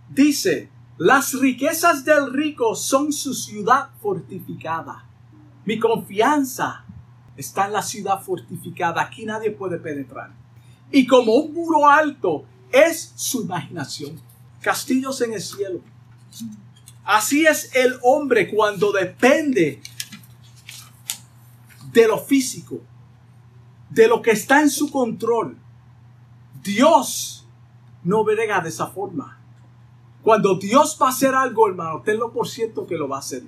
Dice, 0.08 0.70
las 1.00 1.34
riquezas 1.34 2.06
del 2.06 2.32
rico 2.32 2.76
son 2.76 3.12
su 3.12 3.34
ciudad 3.34 3.90
fortificada. 4.00 5.04
Mi 5.66 5.80
confianza 5.80 6.86
está 7.36 7.66
en 7.66 7.74
la 7.74 7.82
ciudad 7.82 8.22
fortificada. 8.22 9.02
Aquí 9.02 9.26
nadie 9.26 9.50
puede 9.50 9.80
penetrar. 9.80 10.32
Y 10.92 11.08
como 11.08 11.34
un 11.34 11.54
muro 11.56 11.90
alto 11.90 12.46
es 12.72 13.14
su 13.16 13.42
imaginación. 13.42 14.22
Castillos 14.62 15.22
en 15.22 15.34
el 15.34 15.42
cielo. 15.42 15.82
Así 17.04 17.48
es 17.48 17.76
el 17.76 17.98
hombre 18.04 18.48
cuando 18.48 18.92
depende 18.92 19.82
de 21.92 22.08
lo 22.08 22.20
físico, 22.20 22.80
de 23.90 24.08
lo 24.08 24.22
que 24.22 24.32
está 24.32 24.62
en 24.62 24.70
su 24.70 24.92
control 24.92 25.58
Dios 26.64 27.48
no 28.04 28.24
brega 28.24 28.60
de 28.62 28.70
esa 28.70 28.88
forma. 28.88 29.38
Cuando 30.22 30.56
Dios 30.56 30.98
va 31.02 31.08
a 31.08 31.10
hacer 31.10 31.34
algo, 31.34 31.68
hermano, 31.68 32.02
tenlo 32.02 32.32
por 32.32 32.48
cierto 32.48 32.86
que 32.86 32.98
lo 32.98 33.08
va 33.08 33.18
a 33.18 33.20
hacer. 33.20 33.44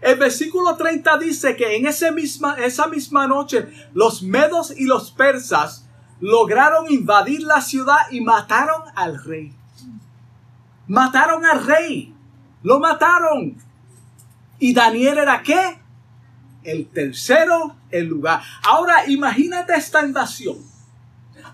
El 0.00 0.18
versículo 0.18 0.76
30 0.76 1.18
dice 1.18 1.56
que 1.56 1.76
en 1.76 1.86
misma, 2.14 2.54
esa 2.54 2.86
misma 2.86 3.26
noche 3.26 3.68
los 3.92 4.22
medos 4.22 4.72
y 4.76 4.84
los 4.84 5.10
persas 5.10 5.86
lograron 6.20 6.90
invadir 6.90 7.42
la 7.42 7.60
ciudad 7.60 8.10
y 8.10 8.20
mataron 8.20 8.82
al 8.94 9.22
rey. 9.22 9.52
Mataron 10.86 11.44
al 11.44 11.64
rey. 11.64 12.14
Lo 12.62 12.78
mataron. 12.78 13.56
¿Y 14.58 14.72
Daniel 14.72 15.18
era 15.18 15.42
qué? 15.42 15.78
El 16.62 16.86
tercero 16.88 17.76
en 17.90 18.08
lugar. 18.08 18.42
Ahora 18.64 19.08
imagínate 19.08 19.74
esta 19.74 20.04
invasión 20.04 20.56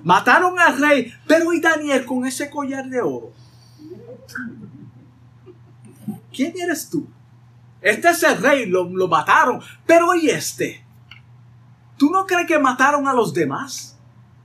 Mataron 0.05 0.59
al 0.59 0.79
rey, 0.81 1.13
pero 1.27 1.53
¿y 1.53 1.61
Daniel 1.61 2.05
con 2.05 2.27
ese 2.27 2.51
collar 2.51 2.87
de 2.89 3.01
oro? 3.01 3.33
¿Quién 6.33 6.55
eres 6.59 6.89
tú? 6.89 7.07
Este 7.81 8.11
es 8.11 8.23
el 8.23 8.39
rey, 8.39 8.67
lo, 8.67 8.85
lo 8.85 9.09
mataron, 9.09 9.61
pero 9.87 10.15
¿y 10.15 10.31
este? 10.31 10.85
¿Tú 11.97 12.11
no 12.11 12.27
crees 12.27 12.47
que 12.47 12.59
mataron 12.59 13.07
a 13.07 13.13
los 13.13 13.33
demás? 13.35 13.97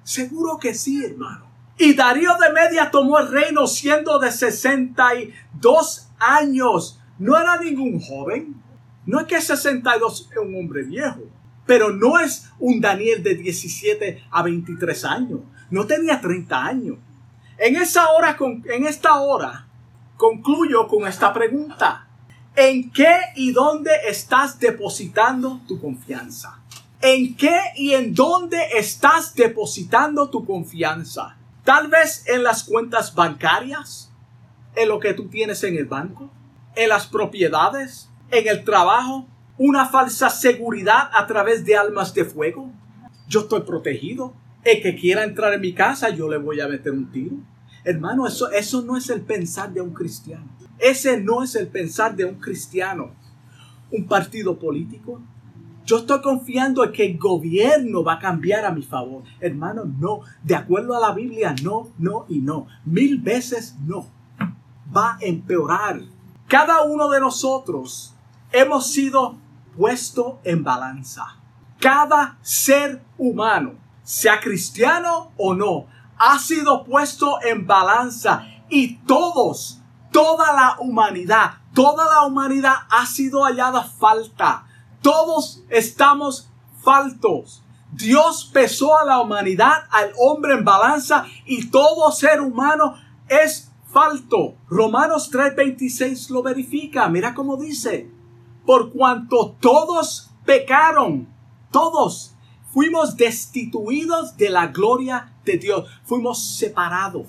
Seguro 0.03 0.57
que 0.57 0.73
sí, 0.73 1.03
hermano. 1.03 1.45
Y 1.77 1.93
Darío 1.93 2.35
de 2.37 2.51
Media 2.51 2.89
tomó 2.89 3.19
el 3.19 3.31
reino 3.31 3.67
siendo 3.67 4.19
de 4.19 4.31
62 4.31 6.07
años. 6.19 6.99
No 7.19 7.37
era 7.37 7.57
ningún 7.57 7.99
joven. 7.99 8.61
No 9.05 9.19
es 9.19 9.27
que 9.27 9.39
62 9.39 10.29
es 10.31 10.37
un 10.37 10.55
hombre 10.55 10.83
viejo. 10.83 11.21
Pero 11.67 11.91
no 11.91 12.17
es 12.19 12.49
un 12.57 12.81
Daniel 12.81 13.21
de 13.21 13.35
17 13.35 14.23
a 14.31 14.41
23 14.41 15.05
años. 15.05 15.41
No 15.69 15.85
tenía 15.85 16.19
30 16.19 16.65
años. 16.65 16.97
En 17.59 17.75
esa 17.75 18.09
hora, 18.09 18.35
en 18.39 18.87
esta 18.87 19.19
hora, 19.19 19.67
concluyo 20.15 20.87
con 20.87 21.07
esta 21.07 21.31
pregunta. 21.33 22.07
¿En 22.55 22.91
qué 22.91 23.15
y 23.35 23.51
dónde 23.51 23.91
estás 24.07 24.59
depositando 24.59 25.61
tu 25.67 25.79
confianza? 25.79 26.59
¿En 27.01 27.35
qué 27.35 27.59
y 27.75 27.93
en 27.93 28.15
dónde 28.15 28.57
estás 28.75 29.35
depositando 29.35 30.29
tu 30.31 30.45
confianza? 30.45 31.37
Tal 31.63 31.89
vez 31.89 32.23
en 32.27 32.43
las 32.43 32.63
cuentas 32.63 33.13
bancarias, 33.13 34.11
en 34.75 34.89
lo 34.89 34.99
que 34.99 35.13
tú 35.13 35.27
tienes 35.27 35.63
en 35.63 35.75
el 35.75 35.85
banco, 35.85 36.31
en 36.75 36.89
las 36.89 37.07
propiedades, 37.07 38.09
en 38.31 38.47
el 38.47 38.63
trabajo, 38.63 39.27
una 39.57 39.85
falsa 39.85 40.29
seguridad 40.29 41.09
a 41.13 41.25
través 41.25 41.65
de 41.65 41.75
almas 41.75 42.13
de 42.13 42.25
fuego. 42.25 42.71
Yo 43.27 43.41
estoy 43.41 43.61
protegido. 43.61 44.33
El 44.63 44.81
que 44.81 44.95
quiera 44.95 45.23
entrar 45.23 45.53
en 45.53 45.61
mi 45.61 45.73
casa, 45.73 46.09
yo 46.09 46.29
le 46.29 46.37
voy 46.37 46.59
a 46.59 46.67
meter 46.67 46.91
un 46.91 47.11
tiro. 47.11 47.37
Hermano, 47.83 48.27
eso, 48.27 48.51
eso 48.51 48.81
no 48.81 48.97
es 48.97 49.09
el 49.09 49.21
pensar 49.21 49.71
de 49.71 49.81
un 49.81 49.93
cristiano. 49.93 50.45
Ese 50.77 51.19
no 51.21 51.43
es 51.43 51.55
el 51.55 51.67
pensar 51.67 52.15
de 52.15 52.25
un 52.25 52.35
cristiano. 52.35 53.11
Un 53.91 54.07
partido 54.07 54.59
político. 54.59 55.21
Yo 55.85 55.99
estoy 55.99 56.21
confiando 56.21 56.83
en 56.83 56.91
que 56.91 57.05
el 57.05 57.17
gobierno 57.17 58.03
va 58.03 58.15
a 58.15 58.19
cambiar 58.19 58.65
a 58.65 58.73
mi 58.73 58.81
favor. 58.81 59.23
Hermano, 59.39 59.85
no. 59.85 60.19
De 60.43 60.53
acuerdo 60.53 60.97
a 60.97 60.99
la 60.99 61.13
Biblia, 61.13 61.55
no, 61.63 61.89
no 61.97 62.25
y 62.27 62.39
no. 62.39 62.67
Mil 62.83 63.19
veces 63.19 63.75
no. 63.85 64.05
Va 64.95 65.13
a 65.13 65.17
empeorar. 65.21 66.01
Cada 66.47 66.81
uno 66.83 67.09
de 67.09 67.21
nosotros 67.21 68.13
hemos 68.51 68.91
sido 68.91 69.37
puesto 69.77 70.39
en 70.43 70.63
balanza. 70.63 71.37
Cada 71.79 72.37
ser 72.41 73.03
humano, 73.17 73.75
sea 74.03 74.39
cristiano 74.39 75.31
o 75.37 75.53
no, 75.53 75.85
ha 76.17 76.39
sido 76.39 76.83
puesto 76.83 77.39
en 77.43 77.67
balanza 77.67 78.43
y 78.69 78.97
todos 79.05 79.79
toda 80.11 80.51
la 80.53 80.77
humanidad, 80.79 81.57
toda 81.73 82.05
la 82.05 82.25
humanidad 82.25 82.73
ha 82.89 83.05
sido 83.05 83.43
hallada 83.43 83.83
falta. 83.83 84.65
Todos 85.01 85.63
estamos 85.69 86.49
faltos. 86.83 87.63
Dios 87.91 88.49
pesó 88.51 88.97
a 88.97 89.05
la 89.05 89.19
humanidad, 89.19 89.85
al 89.91 90.11
hombre 90.17 90.55
en 90.55 90.65
balanza 90.65 91.25
y 91.45 91.69
todo 91.69 92.11
ser 92.11 92.41
humano 92.41 92.95
es 93.27 93.71
falto. 93.93 94.55
Romanos 94.67 95.29
3:26 95.31 96.29
lo 96.31 96.41
verifica. 96.41 97.07
Mira 97.09 97.33
cómo 97.33 97.57
dice. 97.57 98.11
Por 98.67 98.91
cuanto 98.91 99.55
todos 99.61 100.29
pecaron, 100.45 101.29
todos 101.71 102.35
fuimos 102.73 103.15
destituidos 103.15 104.35
de 104.35 104.49
la 104.49 104.67
gloria 104.67 105.31
de 105.45 105.57
Dios. 105.57 105.89
Fuimos 106.03 106.43
separados. 106.57 107.27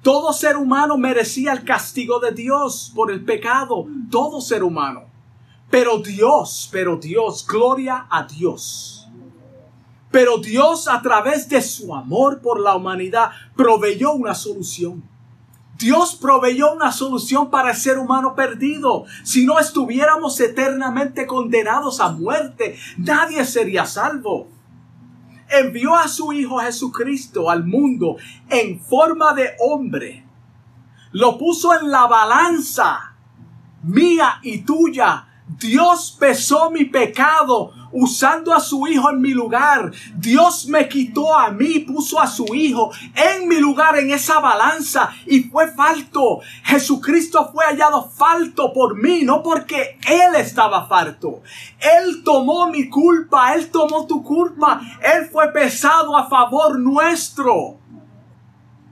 Todo 0.00 0.32
ser 0.32 0.56
humano 0.56 0.96
merecía 0.96 1.52
el 1.52 1.64
castigo 1.64 2.20
de 2.20 2.30
Dios 2.30 2.92
por 2.94 3.10
el 3.10 3.24
pecado. 3.24 3.84
Todo 4.12 4.40
ser 4.40 4.62
humano. 4.62 5.06
Pero 5.68 5.98
Dios, 5.98 6.68
pero 6.70 6.98
Dios, 6.98 7.44
gloria 7.44 8.06
a 8.08 8.22
Dios. 8.22 9.08
Pero 10.12 10.38
Dios 10.38 10.86
a 10.86 11.02
través 11.02 11.48
de 11.48 11.60
su 11.60 11.92
amor 11.92 12.40
por 12.40 12.60
la 12.60 12.76
humanidad 12.76 13.32
proveyó 13.56 14.12
una 14.12 14.36
solución. 14.36 15.02
Dios 15.82 16.16
proveyó 16.16 16.72
una 16.72 16.92
solución 16.92 17.50
para 17.50 17.72
el 17.72 17.76
ser 17.76 17.98
humano 17.98 18.34
perdido. 18.34 19.04
Si 19.24 19.44
no 19.44 19.58
estuviéramos 19.58 20.38
eternamente 20.40 21.26
condenados 21.26 22.00
a 22.00 22.12
muerte, 22.12 22.78
nadie 22.96 23.44
sería 23.44 23.84
salvo. 23.84 24.48
Envió 25.50 25.94
a 25.96 26.08
su 26.08 26.32
Hijo 26.32 26.58
Jesucristo 26.60 27.50
al 27.50 27.64
mundo 27.64 28.16
en 28.48 28.80
forma 28.80 29.34
de 29.34 29.50
hombre. 29.58 30.24
Lo 31.10 31.36
puso 31.36 31.78
en 31.78 31.90
la 31.90 32.06
balanza 32.06 33.14
mía 33.82 34.38
y 34.42 34.62
tuya 34.62 35.26
Dios 35.46 36.16
pesó 36.18 36.70
mi 36.70 36.84
pecado 36.84 37.72
usando 37.92 38.54
a 38.54 38.60
su 38.60 38.86
hijo 38.86 39.10
en 39.10 39.20
mi 39.20 39.30
lugar. 39.30 39.92
Dios 40.16 40.66
me 40.66 40.88
quitó 40.88 41.36
a 41.36 41.50
mí, 41.50 41.80
puso 41.80 42.20
a 42.20 42.26
su 42.26 42.54
hijo 42.54 42.90
en 43.14 43.48
mi 43.48 43.56
lugar 43.56 43.98
en 43.98 44.10
esa 44.10 44.40
balanza 44.40 45.10
y 45.26 45.44
fue 45.44 45.70
falto. 45.72 46.40
Jesucristo 46.64 47.50
fue 47.52 47.64
hallado 47.66 48.08
falto 48.10 48.72
por 48.72 48.96
mí, 48.96 49.22
no 49.22 49.42
porque 49.42 49.98
Él 50.06 50.34
estaba 50.36 50.86
falto. 50.86 51.42
Él 51.78 52.22
tomó 52.24 52.68
mi 52.68 52.88
culpa, 52.88 53.54
Él 53.54 53.70
tomó 53.70 54.06
tu 54.06 54.22
culpa, 54.22 54.80
Él 55.00 55.28
fue 55.30 55.52
pesado 55.52 56.16
a 56.16 56.28
favor 56.28 56.78
nuestro. 56.78 57.78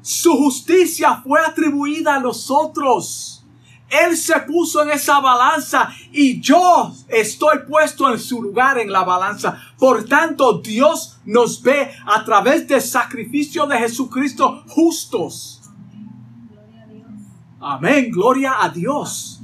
Su 0.03 0.36
justicia 0.36 1.22
fue 1.22 1.40
atribuida 1.40 2.16
a 2.16 2.20
nosotros. 2.20 3.39
Él 3.91 4.16
se 4.16 4.38
puso 4.41 4.82
en 4.82 4.91
esa 4.91 5.18
balanza 5.18 5.93
y 6.12 6.41
yo 6.41 6.95
estoy 7.09 7.59
puesto 7.68 8.11
en 8.11 8.20
su 8.20 8.41
lugar 8.41 8.78
en 8.78 8.93
la 8.93 9.03
balanza. 9.03 9.61
Por 9.76 10.05
tanto, 10.05 10.59
Dios 10.59 11.18
nos 11.24 11.61
ve 11.61 11.91
a 12.07 12.24
través 12.24 12.68
del 12.68 12.80
sacrificio 12.80 13.66
de 13.66 13.78
Jesucristo 13.78 14.62
justos. 14.68 15.61
Amén, 17.61 18.11
gloria 18.12 18.62
a 18.62 18.68
Dios. 18.68 19.41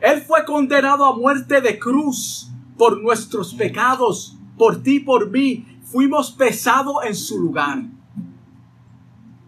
Él 0.00 0.22
fue 0.22 0.44
condenado 0.44 1.06
a 1.06 1.16
muerte 1.16 1.62
de 1.62 1.78
cruz 1.78 2.50
por 2.76 3.02
nuestros 3.02 3.54
pecados, 3.54 4.36
por 4.58 4.82
ti, 4.82 5.00
por 5.00 5.30
mí. 5.30 5.66
Fuimos 5.84 6.30
pesados 6.30 6.96
en 7.04 7.16
su 7.16 7.38
lugar. 7.40 7.82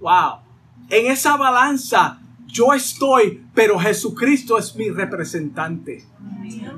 Wow. 0.00 0.40
En 0.88 1.10
esa 1.10 1.36
balanza 1.36 2.21
yo 2.52 2.74
estoy, 2.74 3.42
pero 3.54 3.78
Jesucristo 3.78 4.58
es 4.58 4.76
mi 4.76 4.90
representante. 4.90 6.04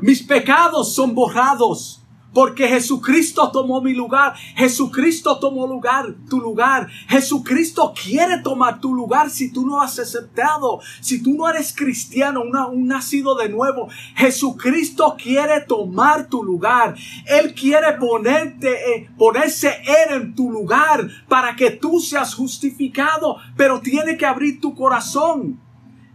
Mis 0.00 0.22
pecados 0.22 0.94
son 0.94 1.14
borrados 1.14 2.04
porque 2.34 2.68
Jesucristo 2.68 3.50
tomó 3.52 3.80
mi 3.80 3.94
lugar. 3.94 4.34
Jesucristo 4.56 5.38
tomó 5.38 5.66
lugar, 5.66 6.14
tu 6.28 6.40
lugar. 6.40 6.88
Jesucristo 7.08 7.94
quiere 7.94 8.38
tomar 8.38 8.80
tu 8.80 8.92
lugar 8.92 9.30
si 9.30 9.52
tú 9.52 9.64
no 9.64 9.80
has 9.80 9.98
aceptado. 9.98 10.80
Si 11.00 11.22
tú 11.22 11.34
no 11.34 11.48
eres 11.48 11.72
cristiano, 11.74 12.42
un 12.42 12.88
nacido 12.88 13.36
de 13.36 13.48
nuevo. 13.48 13.88
Jesucristo 14.16 15.16
quiere 15.16 15.60
tomar 15.60 16.26
tu 16.26 16.42
lugar. 16.42 16.96
Él 17.26 17.54
quiere 17.54 17.92
ponerte, 17.98 18.96
eh, 18.96 19.08
ponerse 19.16 19.80
Él 19.86 20.22
en 20.22 20.34
tu 20.34 20.50
lugar 20.50 21.08
para 21.28 21.54
que 21.54 21.70
tú 21.70 22.00
seas 22.00 22.34
justificado. 22.34 23.36
Pero 23.56 23.80
tiene 23.80 24.16
que 24.16 24.26
abrir 24.26 24.60
tu 24.60 24.74
corazón. 24.74 25.63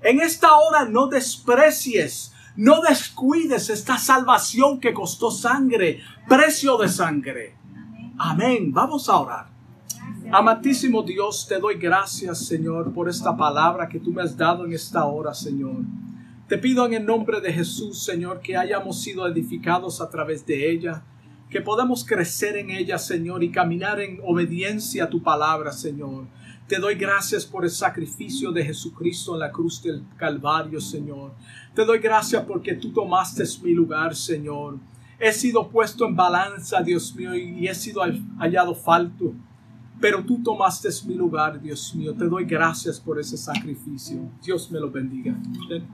En 0.01 0.21
esta 0.21 0.55
hora 0.55 0.85
no 0.85 1.07
desprecies, 1.07 2.33
no 2.55 2.81
descuides 2.81 3.69
esta 3.69 3.97
salvación 3.97 4.79
que 4.79 4.93
costó 4.93 5.29
sangre, 5.29 5.99
precio 6.27 6.77
de 6.77 6.89
sangre. 6.89 7.55
Amén. 8.17 8.71
Vamos 8.71 9.09
a 9.09 9.17
orar. 9.17 9.49
Amantísimo 10.31 11.03
Dios, 11.03 11.47
te 11.47 11.59
doy 11.59 11.75
gracias, 11.75 12.45
Señor, 12.45 12.93
por 12.93 13.09
esta 13.09 13.35
palabra 13.35 13.89
que 13.89 13.99
tú 13.99 14.11
me 14.11 14.21
has 14.21 14.37
dado 14.37 14.65
en 14.65 14.73
esta 14.73 15.05
hora, 15.05 15.33
Señor. 15.33 15.77
Te 16.47 16.57
pido 16.57 16.85
en 16.85 16.93
el 16.93 17.05
nombre 17.05 17.41
de 17.41 17.51
Jesús, 17.51 18.03
Señor, 18.03 18.39
que 18.39 18.55
hayamos 18.55 19.01
sido 19.01 19.27
edificados 19.27 20.01
a 20.01 20.09
través 20.09 20.45
de 20.45 20.71
ella, 20.71 21.03
que 21.49 21.61
podamos 21.61 22.05
crecer 22.05 22.57
en 22.57 22.69
ella, 22.69 22.97
Señor, 22.97 23.43
y 23.43 23.51
caminar 23.51 23.99
en 23.99 24.19
obediencia 24.23 25.05
a 25.05 25.09
tu 25.09 25.21
palabra, 25.23 25.71
Señor. 25.71 26.25
Te 26.69 26.77
doy 26.77 26.93
gracias 26.93 27.47
por 27.47 27.63
el 27.63 27.71
sacrificio 27.71 28.51
de 28.51 28.63
Jesucristo 28.63 29.33
en 29.33 29.39
la 29.39 29.51
cruz 29.51 29.81
del 29.81 30.03
Calvario, 30.17 30.79
Señor. 30.79 31.31
Te 31.73 31.83
doy 31.83 31.97
gracias 31.97 32.43
porque 32.43 32.75
tú 32.75 32.93
tomaste 32.93 33.43
mi 33.63 33.73
lugar, 33.73 34.15
Señor. 34.15 34.77
He 35.19 35.33
sido 35.33 35.67
puesto 35.67 36.05
en 36.05 36.15
balanza, 36.15 36.83
Dios 36.83 37.15
mío, 37.15 37.33
y 37.33 37.67
he 37.67 37.73
sido 37.73 38.03
hallado 38.37 38.75
falto. 38.75 39.33
Pero 39.99 40.23
tú 40.23 40.43
tomaste 40.43 40.89
mi 41.07 41.15
lugar, 41.15 41.59
Dios 41.59 41.95
mío. 41.95 42.13
Te 42.13 42.25
doy 42.25 42.45
gracias 42.45 42.99
por 42.99 43.19
ese 43.19 43.35
sacrificio. 43.35 44.29
Dios 44.43 44.69
me 44.69 44.79
lo 44.79 44.91
bendiga. 44.91 45.35